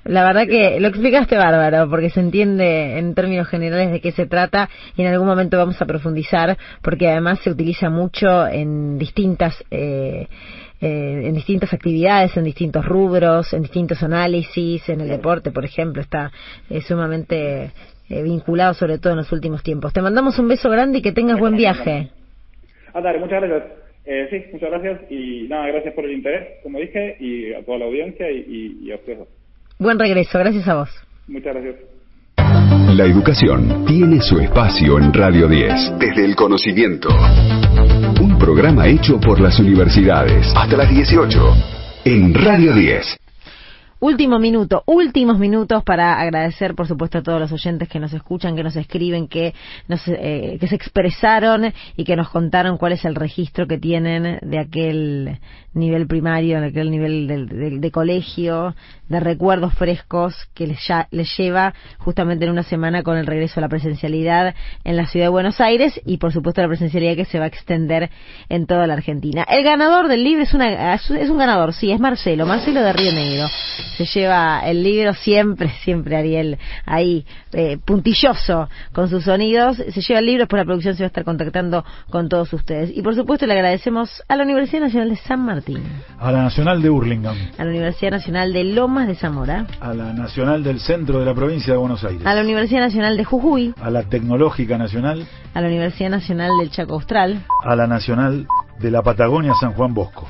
[0.04, 4.24] La verdad que lo explicaste bárbaro, porque se entiende en términos generales de qué se
[4.24, 9.62] trata y en algún momento vamos a profundizar, porque además se utiliza mucho en distintas
[9.70, 10.28] eh,
[10.80, 16.00] eh, en distintas actividades, en distintos rubros, en distintos análisis, en el deporte, por ejemplo,
[16.00, 16.30] está
[16.70, 17.72] eh, sumamente
[18.08, 19.92] eh, vinculado sobre todo en los últimos tiempos.
[19.92, 22.10] Te mandamos un beso grande y que tengas buen viaje.
[22.94, 23.64] Ah, muchas gracias.
[24.04, 27.78] Eh, sí, muchas gracias y nada, gracias por el interés, como dije, y a toda
[27.78, 29.26] la audiencia y, y a ustedes.
[29.78, 30.90] Buen regreso, gracias a vos.
[31.26, 31.96] Muchas gracias.
[32.96, 37.08] La educación tiene su espacio en Radio 10, desde el conocimiento.
[38.22, 40.46] Un programa hecho por las universidades.
[40.56, 41.38] Hasta las 18,
[42.04, 43.25] en Radio 10.
[43.98, 48.54] Último minuto, últimos minutos para agradecer, por supuesto, a todos los oyentes que nos escuchan,
[48.54, 49.54] que nos escriben, que,
[49.88, 54.38] nos, eh, que se expresaron y que nos contaron cuál es el registro que tienen
[54.42, 55.38] de aquel
[55.72, 58.74] nivel primario, de aquel nivel de, colegio,
[59.08, 63.60] de recuerdos frescos que les, ya, les lleva justamente en una semana con el regreso
[63.60, 64.54] a la presencialidad
[64.84, 67.48] en la ciudad de Buenos Aires y, por supuesto, la presencialidad que se va a
[67.48, 68.10] extender
[68.48, 69.44] en toda la Argentina.
[69.48, 73.12] El ganador del libro es, una, es un ganador, sí, es Marcelo, Marcelo de Río
[73.12, 73.46] Negro
[73.96, 80.20] se lleva el libro siempre, siempre Ariel ahí eh, puntilloso con sus sonidos, se lleva
[80.20, 82.90] el libro, por la producción se va a estar contactando con todos ustedes.
[82.94, 85.82] Y por supuesto le agradecemos a la Universidad Nacional de San Martín.
[86.18, 87.36] A la Nacional de Hurlingham.
[87.56, 88.64] A la Universidad Nacional de
[89.04, 89.66] De Zamora.
[89.80, 92.24] A la Nacional del Centro de la Provincia de Buenos Aires.
[92.24, 93.74] A la Universidad Nacional de Jujuy.
[93.80, 95.26] A la Tecnológica Nacional.
[95.52, 97.44] A la Universidad Nacional del Chaco Austral.
[97.64, 98.46] A la Nacional
[98.80, 100.26] de la Patagonia San Juan Bosco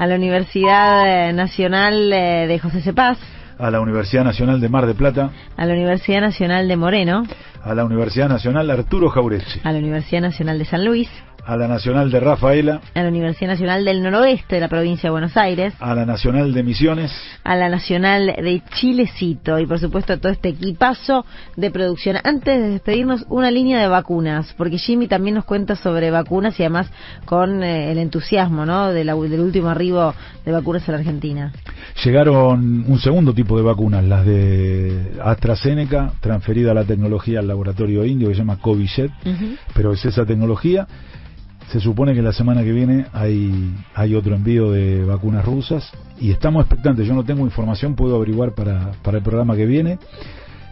[0.00, 3.18] a la Universidad eh, Nacional eh, de José Cepaz,
[3.58, 7.22] a la Universidad Nacional de Mar de Plata, a la Universidad Nacional de Moreno,
[7.62, 11.08] a la Universidad Nacional Arturo Jaureche, a la Universidad Nacional de San Luis,
[11.44, 15.10] a la Nacional de Rafaela, a la Universidad Nacional del Noroeste de la provincia de
[15.10, 17.12] Buenos Aires, a la Nacional de Misiones,
[17.44, 21.24] a la Nacional de Chilecito y por supuesto a todo este equipazo
[21.56, 22.16] de producción.
[22.22, 26.62] Antes de despedirnos, una línea de vacunas, porque Jimmy también nos cuenta sobre vacunas y
[26.62, 26.90] además
[27.24, 28.92] con eh, el entusiasmo ¿no?
[28.92, 31.52] del último arribo de vacunas a la Argentina.
[32.04, 38.04] Llegaron un segundo tipo de vacunas, las de AstraZeneca, transferida a la tecnología al laboratorio
[38.04, 39.12] indio que se llama Covishet,
[39.74, 40.86] pero es esa tecnología
[41.70, 45.88] se supone que la semana que viene hay, hay otro envío de vacunas rusas
[46.20, 47.06] y estamos expectantes.
[47.06, 49.98] Yo no tengo información, puedo averiguar para, para el programa que viene.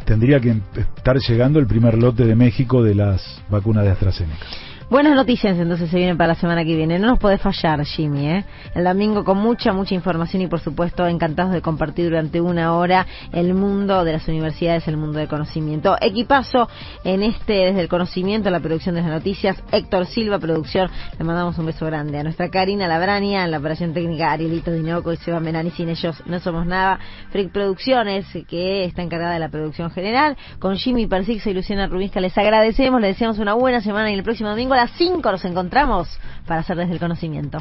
[0.05, 0.57] Tendría que
[0.97, 4.47] estar llegando el primer lote de México de las vacunas de AstraZeneca.
[4.91, 6.99] Buenas noticias entonces se vienen para la semana que viene.
[6.99, 8.45] No nos puede fallar, Jimmy, ¿eh?
[8.75, 13.07] El domingo con mucha, mucha información y por supuesto encantados de compartir durante una hora
[13.33, 15.95] el mundo de las universidades, el mundo del conocimiento.
[16.01, 16.71] Equipazo
[17.05, 19.63] en este, desde el conocimiento, la producción de las noticias.
[19.73, 20.91] Héctor Silva, producción.
[21.19, 25.13] Le mandamos un beso grande a nuestra Karina Labrania, en la operación técnica Arielito Dinoco
[25.13, 25.71] y Seba Menani.
[25.71, 26.99] Sin ellos no somos nada.
[27.29, 30.39] Freak Producciones, que está encargada de la producción general.
[30.59, 34.23] Con Jimmy Persix y Luciana Rubinska les agradecemos, les deseamos una buena semana y el
[34.23, 36.09] próximo domingo las 5 nos encontramos
[36.47, 37.59] para hacer desde el conocimiento.